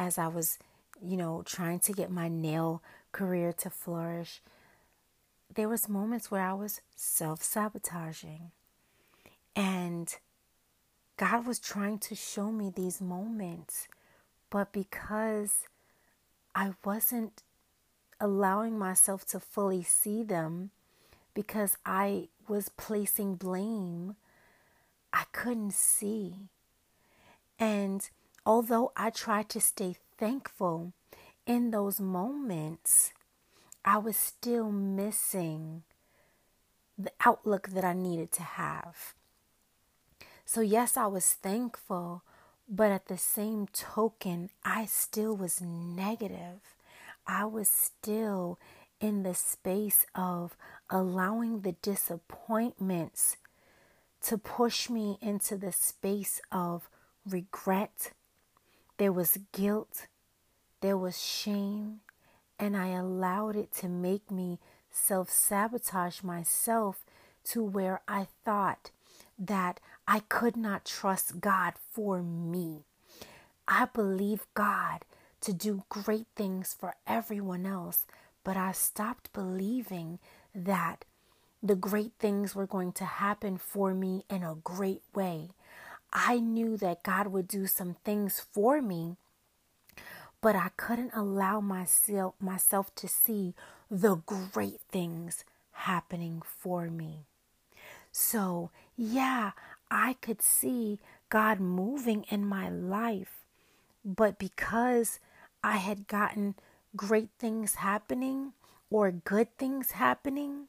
As 0.00 0.16
I 0.16 0.28
was, 0.28 0.58
you 1.04 1.18
know, 1.18 1.42
trying 1.44 1.78
to 1.80 1.92
get 1.92 2.10
my 2.10 2.26
nail 2.26 2.82
career 3.12 3.52
to 3.52 3.68
flourish, 3.68 4.40
there 5.54 5.68
was 5.68 5.90
moments 5.90 6.30
where 6.30 6.40
I 6.40 6.54
was 6.54 6.80
self-sabotaging. 6.96 8.50
And 9.54 10.16
God 11.18 11.46
was 11.46 11.58
trying 11.58 11.98
to 11.98 12.14
show 12.14 12.50
me 12.50 12.72
these 12.74 13.02
moments, 13.02 13.88
but 14.48 14.72
because 14.72 15.66
I 16.54 16.72
wasn't 16.82 17.42
allowing 18.18 18.78
myself 18.78 19.26
to 19.26 19.38
fully 19.38 19.82
see 19.82 20.22
them 20.22 20.70
because 21.34 21.76
I 21.84 22.28
was 22.48 22.70
placing 22.70 23.34
blame, 23.34 24.16
I 25.12 25.24
couldn't 25.32 25.74
see. 25.74 26.36
And 27.58 28.08
although 28.44 28.92
I 28.96 29.10
tried 29.10 29.48
to 29.50 29.60
stay 29.60 29.96
thankful 30.18 30.92
in 31.46 31.70
those 31.70 32.00
moments, 32.00 33.12
I 33.84 33.98
was 33.98 34.16
still 34.16 34.70
missing 34.70 35.82
the 36.98 37.12
outlook 37.24 37.68
that 37.70 37.84
I 37.84 37.92
needed 37.92 38.30
to 38.32 38.42
have. 38.42 39.14
So, 40.44 40.60
yes, 40.60 40.96
I 40.96 41.06
was 41.06 41.32
thankful, 41.32 42.22
but 42.68 42.90
at 42.90 43.06
the 43.06 43.18
same 43.18 43.68
token, 43.68 44.50
I 44.64 44.84
still 44.86 45.36
was 45.36 45.60
negative. 45.60 46.60
I 47.26 47.44
was 47.44 47.68
still 47.68 48.58
in 49.00 49.22
the 49.22 49.34
space 49.34 50.04
of 50.14 50.56
allowing 50.90 51.60
the 51.60 51.72
disappointments 51.82 53.36
to 54.22 54.36
push 54.36 54.90
me 54.90 55.18
into 55.22 55.56
the 55.56 55.72
space 55.72 56.40
of 56.52 56.88
regret. 57.24 58.12
There 59.00 59.12
was 59.12 59.38
guilt, 59.52 60.08
there 60.82 60.98
was 60.98 61.18
shame, 61.18 62.00
and 62.58 62.76
I 62.76 62.88
allowed 62.88 63.56
it 63.56 63.72
to 63.76 63.88
make 63.88 64.30
me 64.30 64.58
self 64.90 65.30
sabotage 65.30 66.22
myself 66.22 67.06
to 67.44 67.62
where 67.62 68.02
I 68.06 68.26
thought 68.44 68.90
that 69.38 69.80
I 70.06 70.18
could 70.28 70.54
not 70.54 70.84
trust 70.84 71.40
God 71.40 71.76
for 71.90 72.20
me. 72.22 72.84
I 73.66 73.86
believe 73.86 74.44
God 74.52 75.06
to 75.40 75.54
do 75.54 75.84
great 75.88 76.26
things 76.36 76.76
for 76.78 76.96
everyone 77.06 77.64
else, 77.64 78.04
but 78.44 78.58
I 78.58 78.72
stopped 78.72 79.32
believing 79.32 80.18
that 80.54 81.06
the 81.62 81.74
great 81.74 82.12
things 82.18 82.54
were 82.54 82.66
going 82.66 82.92
to 82.92 83.06
happen 83.06 83.56
for 83.56 83.94
me 83.94 84.26
in 84.28 84.42
a 84.42 84.56
great 84.62 85.04
way. 85.14 85.52
I 86.12 86.38
knew 86.38 86.76
that 86.78 87.02
God 87.02 87.28
would 87.28 87.46
do 87.46 87.66
some 87.66 87.96
things 88.04 88.40
for 88.40 88.82
me, 88.82 89.16
but 90.40 90.56
I 90.56 90.70
couldn't 90.76 91.12
allow 91.14 91.60
myself 91.60 92.34
myself 92.40 92.94
to 92.96 93.08
see 93.08 93.54
the 93.90 94.16
great 94.16 94.80
things 94.90 95.44
happening 95.72 96.42
for 96.44 96.88
me. 96.88 97.26
So, 98.12 98.70
yeah, 98.96 99.52
I 99.90 100.14
could 100.14 100.42
see 100.42 100.98
God 101.28 101.60
moving 101.60 102.24
in 102.28 102.44
my 102.44 102.68
life, 102.68 103.44
but 104.04 104.38
because 104.38 105.20
I 105.62 105.76
had 105.76 106.08
gotten 106.08 106.56
great 106.96 107.30
things 107.38 107.76
happening 107.76 108.52
or 108.90 109.12
good 109.12 109.56
things 109.58 109.92
happening, 109.92 110.66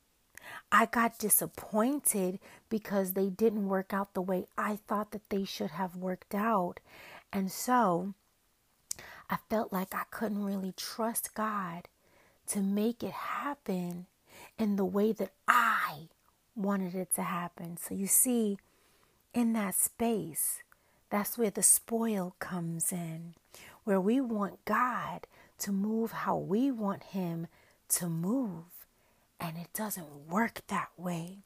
I 0.72 0.86
got 0.86 1.20
disappointed 1.20 2.40
because 2.70 3.14
they 3.14 3.28
didn't 3.28 3.68
work 3.68 3.94
out 3.94 4.14
the 4.14 4.22
way 4.22 4.46
I 4.58 4.78
thought 4.88 5.12
that 5.12 5.30
they 5.30 5.44
should 5.44 5.72
have 5.72 5.96
worked 5.96 6.34
out. 6.34 6.80
And 7.32 7.52
so 7.52 8.14
I 9.30 9.38
felt 9.50 9.72
like 9.72 9.94
I 9.94 10.04
couldn't 10.12 10.44
really 10.44 10.74
trust 10.76 11.34
God 11.34 11.88
to 12.48 12.60
make 12.60 13.04
it 13.04 13.12
happen 13.12 14.08
in 14.58 14.76
the 14.76 14.86
way 14.86 15.12
that 15.14 15.32
I 15.48 16.10
wanted 16.56 16.96
it 16.96 17.14
to 17.16 17.24
happen. 17.24 17.78
So 17.78 17.96
you 17.96 18.08
see, 18.08 18.58
in 19.34 19.54
that 19.54 19.76
space, 19.76 20.64
that's 21.10 21.38
where 21.38 21.50
the 21.50 21.64
spoil 21.64 22.36
comes 22.40 22.92
in, 22.92 23.36
where 23.84 24.02
we 24.02 24.20
want 24.20 24.64
God 24.66 25.28
to 25.60 25.72
move 25.72 26.12
how 26.12 26.38
we 26.38 26.72
want 26.72 27.04
Him 27.04 27.48
to 27.90 28.10
move. 28.10 28.81
And 29.42 29.58
it 29.58 29.74
doesn't 29.74 30.30
work 30.30 30.62
that 30.68 30.90
way. 30.96 31.40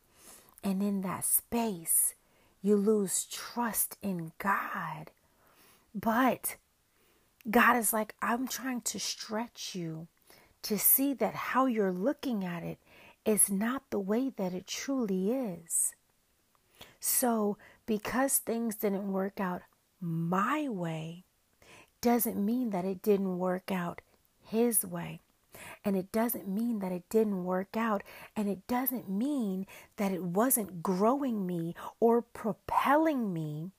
And 0.61 0.83
in 0.83 1.01
that 1.01 1.23
space, 1.23 2.13
you 2.61 2.75
lose 2.75 3.25
trust 3.31 3.97
in 4.01 4.33
God. 4.37 5.11
But 5.93 6.57
God 7.49 7.77
is 7.77 7.93
like, 7.93 8.13
I'm 8.21 8.47
trying 8.47 8.81
to 8.81 8.99
stretch 8.99 9.75
you 9.75 10.07
to 10.63 10.77
see 10.77 11.13
that 11.13 11.35
how 11.35 11.67
you're 11.67 11.91
looking 11.91 12.43
at 12.43 12.63
it 12.63 12.79
is 13.23 13.49
not 13.49 13.83
the 13.89 13.99
way 13.99 14.29
that 14.35 14.53
it 14.53 14.67
truly 14.67 15.31
is. 15.31 15.93
So, 16.99 17.57
because 17.85 18.39
things 18.39 18.75
didn't 18.75 19.13
work 19.13 19.39
out 19.39 19.61
my 20.01 20.67
way, 20.67 21.23
doesn't 22.01 22.43
mean 22.43 22.71
that 22.71 22.85
it 22.85 23.01
didn't 23.01 23.37
work 23.37 23.71
out 23.71 24.01
His 24.43 24.83
way. 24.83 25.21
And 25.83 25.95
it 25.95 26.11
doesn't 26.11 26.47
mean 26.47 26.79
that 26.79 26.91
it 26.91 27.09
didn't 27.09 27.43
work 27.43 27.75
out. 27.77 28.03
And 28.35 28.49
it 28.49 28.67
doesn't 28.67 29.09
mean 29.09 29.65
that 29.97 30.11
it 30.11 30.23
wasn't 30.23 30.83
growing 30.83 31.45
me 31.45 31.75
or 31.99 32.21
propelling 32.21 33.33
me 33.33 33.71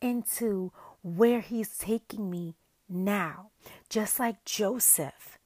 into 0.00 0.72
where 1.02 1.40
He's 1.40 1.78
taking 1.78 2.30
me 2.30 2.54
now. 2.88 3.50
Just 3.88 4.18
like 4.18 4.44
Joseph, 4.44 5.38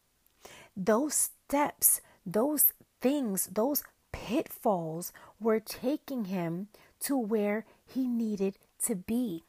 those 0.77 1.15
steps, 1.15 2.01
those 2.27 2.73
things, 3.01 3.49
those 3.53 3.83
pitfalls 4.13 5.13
were 5.41 5.61
taking 5.61 6.27
him 6.27 6.69
to 7.01 7.17
where 7.17 7.65
he 7.87 8.07
needed 8.07 8.57
to 8.85 8.95
be. 8.95 9.45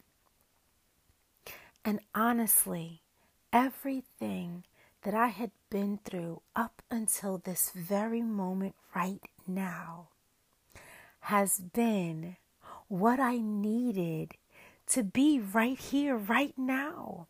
And 1.84 2.00
honestly, 2.14 3.02
everything 3.52 4.64
that 5.04 5.14
I 5.14 5.28
had 5.28 5.52
been 5.70 6.00
through 6.04 6.42
up 6.56 6.82
until 6.92 7.38
this 7.38 7.72
very 7.72 8.22
moment 8.22 8.76
right 8.96 9.22
now 9.48 10.10
has 11.22 11.60
been 11.60 12.38
what 12.88 13.20
I 13.20 13.38
needed 13.38 14.34
to 14.88 15.04
be 15.04 15.40
right 15.40 15.78
here, 15.78 16.16
right 16.16 16.54
now. 16.58 17.28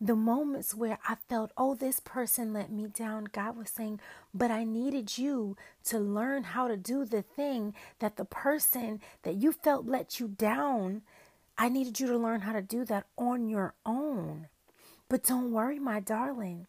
The 0.00 0.16
moments 0.16 0.74
where 0.74 0.98
I 1.08 1.16
felt, 1.28 1.52
oh, 1.56 1.74
this 1.74 2.00
person 2.00 2.52
let 2.52 2.70
me 2.70 2.86
down, 2.86 3.28
God 3.32 3.56
was 3.56 3.70
saying, 3.70 4.00
but 4.34 4.50
I 4.50 4.64
needed 4.64 5.16
you 5.16 5.56
to 5.84 5.98
learn 5.98 6.44
how 6.44 6.68
to 6.68 6.76
do 6.76 7.04
the 7.04 7.22
thing 7.22 7.74
that 7.98 8.16
the 8.16 8.24
person 8.24 9.00
that 9.22 9.36
you 9.36 9.52
felt 9.52 9.86
let 9.86 10.20
you 10.20 10.28
down, 10.28 11.02
I 11.56 11.68
needed 11.68 12.00
you 12.00 12.06
to 12.08 12.18
learn 12.18 12.40
how 12.40 12.52
to 12.52 12.62
do 12.62 12.84
that 12.86 13.06
on 13.16 13.48
your 13.48 13.74
own. 13.86 14.48
But 15.10 15.24
don't 15.24 15.50
worry, 15.50 15.80
my 15.80 15.98
darling, 15.98 16.68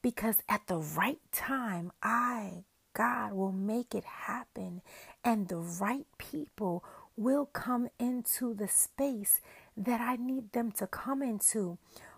because 0.00 0.36
at 0.48 0.66
the 0.66 0.78
right 0.78 1.20
time, 1.30 1.92
I, 2.02 2.64
God, 2.94 3.34
will 3.34 3.52
make 3.52 3.94
it 3.94 4.04
happen, 4.04 4.80
and 5.22 5.46
the 5.46 5.58
right 5.58 6.06
people 6.16 6.82
will 7.18 7.44
come 7.44 7.90
into 7.98 8.54
the 8.54 8.66
space 8.66 9.42
that 9.76 10.00
I 10.00 10.16
need 10.16 10.52
them 10.52 10.72
to 10.72 10.86
come 10.86 11.22
into. 11.22 11.76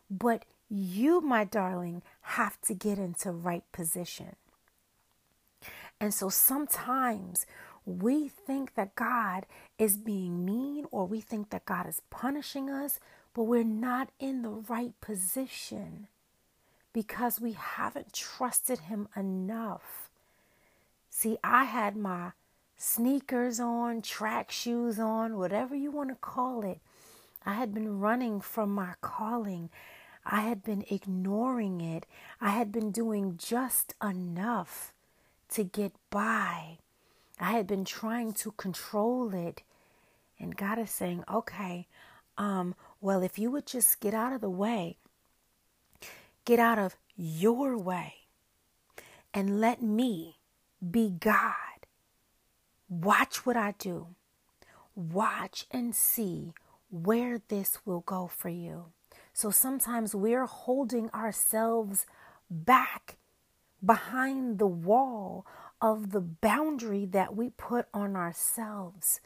But 0.09 0.45
you, 0.71 1.21
my 1.21 1.43
darling, 1.43 2.03
have 2.21 2.61
to 2.63 2.75
get 2.75 2.97
into 2.97 3.33
right 3.33 3.65
position. 3.73 4.37
And 6.01 6.15
so 6.15 6.29
sometimes 6.29 7.47
we 7.85 8.29
think 8.29 8.75
that 8.77 8.95
God 8.95 9.45
is 9.77 9.97
being 9.97 10.45
mean 10.45 10.87
or 10.93 11.05
we 11.05 11.21
think 11.21 11.51
that 11.51 11.67
God 11.67 11.89
is 11.89 12.01
punishing 12.11 12.71
us 12.71 13.01
but 13.35 13.43
we're 13.43 13.65
not 13.65 14.11
in 14.19 14.43
the 14.43 14.51
right 14.51 14.99
position 15.01 16.07
because 16.93 17.41
we 17.41 17.53
haven't 17.53 18.13
trusted 18.13 18.81
Him 18.81 19.09
enough. 19.17 20.09
See, 21.11 21.37
I 21.43 21.65
had 21.65 21.97
my 21.97 22.33
sneakers 22.77 23.61
on, 23.61 24.03
track 24.03 24.51
shoes 24.51 24.99
on, 24.99 25.37
whatever 25.37 25.75
you 25.75 25.91
want 25.91 26.11
to 26.11 26.17
call 26.17 26.65
it. 26.65 26.81
I 27.45 27.55
had 27.55 27.75
been 27.75 28.01
running 28.01 28.41
from 28.41 28.71
my 28.71 28.95
calling. 29.01 29.71
I 30.25 30.41
had 30.41 30.63
been 30.63 30.85
ignoring 30.91 31.81
it. 31.81 32.07
I 32.41 32.51
had 32.51 32.73
been 32.73 32.91
doing 32.91 33.37
just 33.37 33.95
enough 34.03 34.93
to 35.51 35.65
get 35.65 35.93
by. 36.11 36.79
I 37.39 37.53
had 37.53 37.67
been 37.67 37.85
trying 37.85 38.33
to 38.35 38.53
control 38.53 39.35
it. 39.35 39.63
And 40.39 40.57
God 40.57 40.79
is 40.79 40.91
saying, 40.91 41.25
okay, 41.31 41.87
um, 42.39 42.75
well, 43.05 43.23
if 43.23 43.39
you 43.39 43.51
would 43.51 43.67
just 43.67 44.01
get 44.01 44.15
out 44.15 44.33
of 44.33 44.41
the 44.41 44.49
way, 44.49 44.97
get 46.47 46.59
out 46.59 46.79
of 46.79 46.97
your 47.15 47.77
way, 47.77 48.15
and 49.35 49.61
let 49.61 49.83
me 49.83 50.39
be 50.91 51.11
God. 51.11 51.85
Watch 52.89 53.45
what 53.45 53.59
I 53.59 53.75
do. 53.79 54.07
Watch 54.97 55.67
and 55.71 55.95
see 55.95 56.55
where 56.91 57.43
this 57.49 57.77
will 57.85 58.01
go 58.01 58.27
for 58.27 58.49
you. 58.49 58.87
So 59.35 59.51
sometimes 59.51 60.15
we're 60.15 60.47
holding 60.47 61.11
ourselves 61.11 62.07
back 62.49 63.19
behind 63.85 64.59
the 64.59 64.67
wall 64.67 65.45
of 65.79 66.11
the 66.11 66.23
boundary 66.23 67.05
that 67.05 67.37
we 67.37 67.51
put 67.51 67.85
on 67.93 68.17
ourselves. 68.17 69.21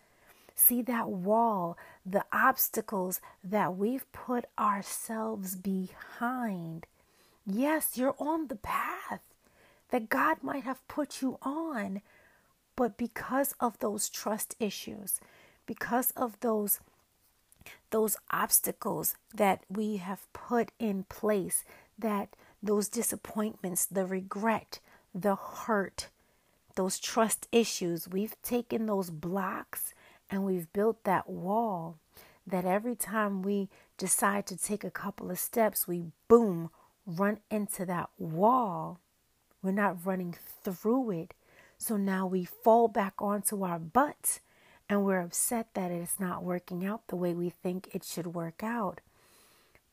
See 0.61 0.83
that 0.83 1.09
wall, 1.09 1.79
the 2.05 2.25
obstacles 2.33 3.21
that 3.45 3.77
we've 3.77 4.11
put 4.11 4.47
ourselves 4.59 5.55
behind. 5.55 6.85
Yes, 7.47 7.97
you're 7.97 8.17
on 8.19 8.49
the 8.49 8.57
path 8.57 9.21
that 9.91 10.09
God 10.09 10.39
might 10.43 10.65
have 10.65 10.87
put 10.89 11.23
you 11.23 11.39
on, 11.43 12.03
but 12.75 12.99
because 12.99 13.55
of 13.61 13.79
those 13.79 14.09
trust 14.09 14.57
issues, 14.59 15.21
because 15.65 16.11
of 16.17 16.41
those 16.41 16.81
those 17.91 18.17
obstacles 18.33 19.15
that 19.33 19.63
we 19.71 19.99
have 19.99 20.31
put 20.33 20.73
in 20.81 21.05
place, 21.05 21.65
that 21.97 22.35
those 22.61 22.89
disappointments, 22.89 23.87
the 23.87 24.05
regret, 24.07 24.81
the 25.15 25.37
hurt, 25.37 26.09
those 26.75 26.99
trust 26.99 27.47
issues, 27.53 28.09
we've 28.09 28.41
taken 28.43 28.87
those 28.87 29.11
blocks 29.11 29.95
and 30.31 30.45
we've 30.45 30.73
built 30.73 31.05
that 31.05 31.29
wall 31.29 31.99
that 32.47 32.65
every 32.65 32.97
time 32.97 33.43
we 33.43 33.69
decide 33.97 34.47
to 34.47 34.57
take 34.57 34.85
a 34.85 34.91
couple 34.91 35.31
of 35.31 35.39
steps, 35.39 35.87
we 35.87 36.05
boom, 36.29 36.71
run 37.07 37.41
into 37.51 37.85
that 37.87 38.09
wall. 38.19 39.01
We're 39.63 39.73
not 39.73 40.05
running 40.05 40.35
through 40.63 41.11
it. 41.11 41.35
So 41.79 41.97
now 41.97 42.27
we 42.27 42.45
fall 42.45 42.89
back 42.89 43.15
onto 43.19 43.65
our 43.65 43.79
butts 43.79 44.41
and 44.89 45.05
we're 45.05 45.21
upset 45.21 45.69
that 45.75 45.91
it's 45.91 46.19
not 46.19 46.43
working 46.43 46.85
out 46.85 47.07
the 47.09 47.17
way 47.17 47.35
we 47.35 47.51
think 47.51 47.89
it 47.95 48.05
should 48.05 48.29
work 48.29 48.63
out. 48.63 49.01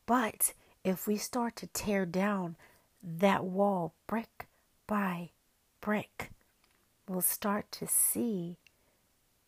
But 0.06 0.54
if 0.84 1.08
we 1.08 1.18
start 1.18 1.56
to 1.58 1.68
tear 1.68 2.06
down 2.06 2.56
that 3.04 3.44
wall 3.44 3.94
brick 4.08 4.48
by 4.88 5.32
brick, 5.82 6.32
we'll 7.08 7.22
start 7.22 7.72
to 7.74 7.88
see 7.88 8.58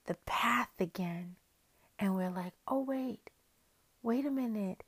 the 0.07 0.15
path 0.25 0.69
again. 0.79 1.35
And 1.99 2.15
we're 2.15 2.31
like, 2.31 2.53
oh, 2.67 2.81
wait, 2.81 3.29
wait 4.03 4.25
a 4.25 4.31
minute. 4.31 4.83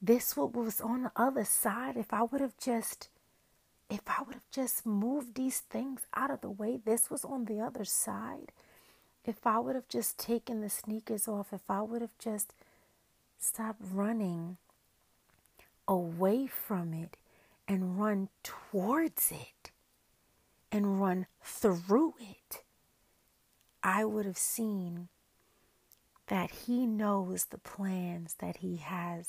This 0.00 0.36
what 0.36 0.54
was 0.54 0.80
on 0.80 1.04
the 1.04 1.12
other 1.16 1.44
side. 1.44 1.96
If 1.96 2.12
I 2.12 2.22
would 2.22 2.40
have 2.40 2.56
just, 2.58 3.08
if 3.90 4.02
I 4.06 4.22
would 4.22 4.34
have 4.34 4.50
just 4.50 4.86
moved 4.86 5.34
these 5.34 5.60
things 5.60 6.02
out 6.14 6.30
of 6.30 6.42
the 6.42 6.50
way, 6.50 6.78
this 6.82 7.10
was 7.10 7.24
on 7.24 7.46
the 7.46 7.60
other 7.60 7.84
side 7.84 8.52
if 9.26 9.44
I 9.44 9.58
would 9.58 9.74
have 9.74 9.88
just 9.88 10.18
taken 10.18 10.60
the 10.60 10.70
sneakers 10.70 11.26
off, 11.26 11.52
if 11.52 11.68
I 11.68 11.82
would 11.82 12.00
have 12.00 12.16
just 12.18 12.52
stopped 13.38 13.82
running 13.92 14.56
away 15.88 16.46
from 16.46 16.94
it 16.94 17.16
and 17.66 17.98
run 17.98 18.28
towards 18.44 19.32
it 19.32 19.72
and 20.70 21.00
run 21.00 21.26
through 21.42 22.14
it, 22.20 22.62
I 23.86 24.04
would 24.04 24.26
have 24.26 24.36
seen 24.36 25.06
that 26.26 26.50
He 26.50 26.86
knows 26.86 27.44
the 27.44 27.58
plans 27.58 28.34
that 28.40 28.56
He 28.56 28.78
has 28.78 29.28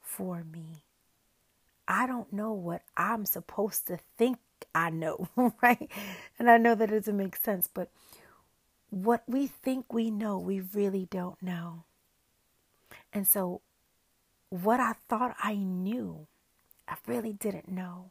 for 0.00 0.44
me. 0.50 0.84
I 1.86 2.06
don't 2.06 2.32
know 2.32 2.52
what 2.52 2.82
I'm 2.96 3.26
supposed 3.26 3.86
to 3.88 3.98
think 4.16 4.38
I 4.74 4.88
know, 4.88 5.28
right? 5.62 5.90
And 6.38 6.50
I 6.50 6.56
know 6.56 6.74
that 6.74 6.88
doesn't 6.88 7.16
make 7.18 7.36
sense, 7.36 7.68
but 7.72 7.90
what 8.88 9.24
we 9.26 9.46
think 9.46 9.92
we 9.92 10.10
know, 10.10 10.38
we 10.38 10.60
really 10.60 11.06
don't 11.10 11.40
know. 11.42 11.84
And 13.12 13.26
so, 13.26 13.60
what 14.48 14.80
I 14.80 14.94
thought 15.10 15.36
I 15.42 15.54
knew, 15.54 16.26
I 16.88 16.96
really 17.06 17.34
didn't 17.34 17.68
know. 17.70 18.10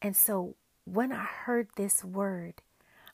And 0.00 0.16
so, 0.16 0.54
when 0.84 1.10
I 1.10 1.24
heard 1.24 1.70
this 1.74 2.04
word, 2.04 2.62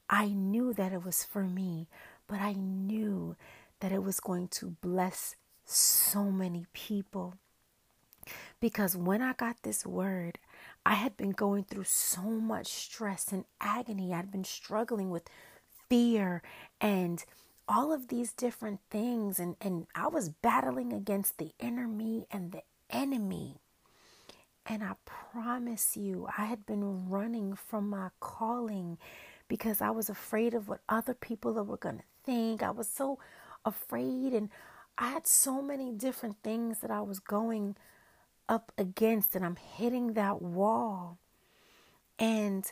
I 0.09 0.29
knew 0.29 0.73
that 0.75 0.93
it 0.93 1.05
was 1.05 1.25
for 1.25 1.45
me, 1.45 1.89
but 2.29 2.41
I 2.41 2.53
knew 2.53 3.37
that 3.81 3.93
it 3.93 4.03
was 4.03 4.21
going 4.21 4.49
to 4.49 4.77
bless 4.81 5.37
so 5.65 6.25
many 6.25 6.67
people. 6.73 7.35
Because 8.61 8.97
when 8.97 9.23
I 9.23 9.35
got 9.35 9.63
this 9.63 9.85
word, 9.85 10.39
I 10.85 10.95
had 10.95 11.17
been 11.17 11.33
going 11.33 11.65
through 11.65 11.85
so 11.85 12.23
much 12.23 12.67
stress 12.69 13.33
and 13.33 13.45
agony. 13.61 14.15
I'd 14.15 14.31
been 14.31 14.45
struggling 14.45 15.11
with 15.11 15.29
fear 15.89 16.43
and 16.81 17.25
all 17.69 17.93
of 17.93 18.09
these 18.09 18.33
different 18.33 18.81
things 18.91 19.39
and 19.39 19.57
and 19.61 19.87
I 19.95 20.07
was 20.09 20.29
battling 20.29 20.93
against 20.93 21.39
the 21.39 21.51
inner 21.59 21.89
me 21.89 22.27
and 22.31 22.53
the 22.53 22.63
enemy. 22.91 23.57
And 24.69 24.83
I 24.83 24.95
promise 25.05 25.97
you, 25.97 26.27
I 26.37 26.47
had 26.47 26.67
been 26.67 27.09
running 27.09 27.55
from 27.55 27.89
my 27.91 28.11
calling 28.19 28.99
because 29.49 29.81
I 29.81 29.91
was 29.91 30.09
afraid 30.09 30.55
of 30.55 30.69
what 30.69 30.81
other 30.89 31.15
people 31.15 31.53
were 31.53 31.77
going 31.77 31.99
to 31.99 32.05
think. 32.25 32.63
I 32.63 32.71
was 32.71 32.89
so 32.89 33.19
afraid 33.65 34.33
and 34.33 34.51
I 34.99 35.11
had 35.11 35.27
so 35.27 35.61
many 35.61 35.93
different 35.93 36.37
things 36.43 36.81
that 36.81 36.91
I 36.91 37.03
was 37.03 37.19
going 37.19 37.77
up 38.49 38.73
against 38.79 39.37
and 39.37 39.45
I'm 39.45 39.57
hitting 39.57 40.15
that 40.15 40.41
wall. 40.41 41.19
And 42.19 42.71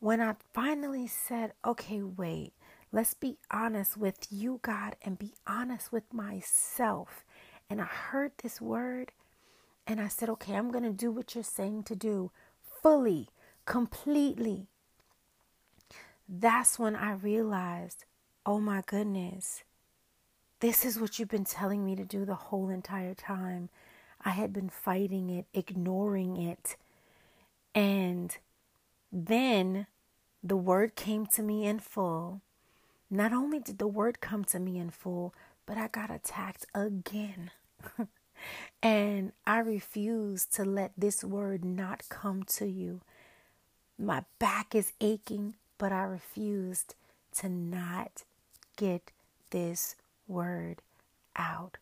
when 0.00 0.20
I 0.20 0.34
finally 0.52 1.06
said, 1.06 1.52
okay, 1.64 2.02
wait, 2.02 2.52
let's 2.92 3.14
be 3.14 3.38
honest 3.50 3.96
with 3.96 4.26
you, 4.30 4.60
God, 4.62 4.96
and 5.02 5.18
be 5.18 5.34
honest 5.46 5.90
with 5.92 6.12
myself. 6.12 7.24
And 7.70 7.80
I 7.80 7.84
heard 7.84 8.32
this 8.42 8.60
word 8.60 9.12
and 9.86 10.00
I 10.00 10.08
said, 10.08 10.28
okay, 10.28 10.54
I'm 10.54 10.70
going 10.70 10.84
to 10.84 10.92
do 10.92 11.10
what 11.10 11.34
you're 11.34 11.44
saying 11.44 11.84
to 11.84 11.96
do 11.96 12.30
fully, 12.82 13.28
completely. 13.64 14.66
That's 16.28 16.78
when 16.78 16.94
I 16.94 17.12
realized, 17.12 18.04
oh 18.44 18.60
my 18.60 18.82
goodness, 18.86 19.62
this 20.60 20.84
is 20.84 20.98
what 20.98 21.18
you've 21.18 21.28
been 21.28 21.44
telling 21.44 21.84
me 21.84 21.96
to 21.96 22.04
do 22.04 22.24
the 22.24 22.34
whole 22.34 22.68
entire 22.68 23.14
time. 23.14 23.70
I 24.22 24.30
had 24.30 24.52
been 24.52 24.68
fighting 24.68 25.30
it, 25.30 25.46
ignoring 25.54 26.36
it. 26.36 26.76
And 27.74 28.36
then 29.12 29.86
the 30.42 30.56
word 30.56 30.96
came 30.96 31.26
to 31.26 31.42
me 31.42 31.64
in 31.64 31.78
full. 31.78 32.42
Not 33.10 33.32
only 33.32 33.60
did 33.60 33.78
the 33.78 33.86
word 33.86 34.20
come 34.20 34.44
to 34.46 34.58
me 34.58 34.78
in 34.78 34.90
full, 34.90 35.34
but 35.64 35.78
I 35.78 35.88
got 35.88 36.10
attacked 36.10 36.66
again. 36.74 37.50
and 38.82 39.32
I 39.46 39.60
refuse 39.60 40.44
to 40.46 40.64
let 40.64 40.92
this 40.96 41.24
word 41.24 41.64
not 41.64 42.08
come 42.08 42.42
to 42.56 42.66
you. 42.66 43.00
My 43.98 44.24
back 44.38 44.74
is 44.74 44.92
aching, 45.00 45.54
but 45.78 45.92
I 45.92 46.02
refused 46.02 46.94
to 47.36 47.48
not 47.48 48.24
get 48.76 49.10
this 49.50 49.96
word 50.26 50.82
out. 51.36 51.78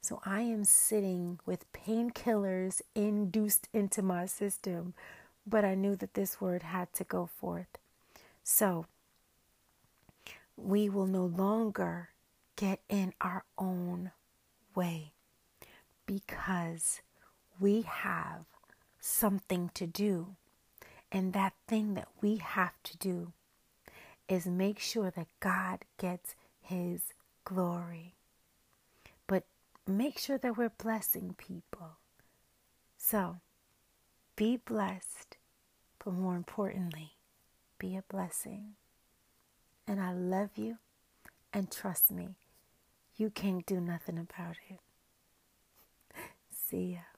So 0.00 0.20
I 0.24 0.42
am 0.42 0.64
sitting 0.64 1.38
with 1.46 1.72
painkillers 1.72 2.82
induced 2.94 3.68
into 3.72 4.02
my 4.02 4.26
system 4.26 4.94
but 5.46 5.64
I 5.64 5.74
knew 5.74 5.96
that 5.96 6.14
this 6.14 6.40
word 6.40 6.62
had 6.62 6.92
to 6.94 7.04
go 7.04 7.26
forth. 7.26 7.78
So 8.44 8.86
we 10.56 10.88
will 10.88 11.06
no 11.06 11.24
longer 11.24 12.10
get 12.56 12.80
in 12.88 13.12
our 13.20 13.44
own 13.58 14.12
way 14.74 15.12
because 16.06 17.00
we 17.58 17.82
have 17.82 18.44
something 19.00 19.70
to 19.74 19.86
do. 19.86 20.36
And 21.12 21.34
that 21.34 21.52
thing 21.68 21.92
that 21.94 22.08
we 22.22 22.36
have 22.36 22.72
to 22.84 22.96
do 22.96 23.32
is 24.28 24.46
make 24.46 24.78
sure 24.78 25.10
that 25.10 25.26
God 25.40 25.80
gets 25.98 26.34
his 26.58 27.02
glory. 27.44 28.14
But 29.26 29.44
make 29.86 30.18
sure 30.18 30.38
that 30.38 30.56
we're 30.56 30.70
blessing 30.70 31.34
people. 31.36 31.98
So, 32.96 33.36
be 34.36 34.56
blessed, 34.56 35.36
but 36.02 36.14
more 36.14 36.34
importantly, 36.34 37.12
be 37.78 37.94
a 37.94 38.04
blessing. 38.08 38.76
And 39.86 40.00
I 40.00 40.14
love 40.14 40.56
you, 40.56 40.78
and 41.52 41.70
trust 41.70 42.10
me, 42.10 42.36
you 43.16 43.28
can't 43.28 43.66
do 43.66 43.80
nothing 43.80 44.16
about 44.18 44.56
it. 44.70 44.78
See 46.50 46.94
ya. 46.94 47.11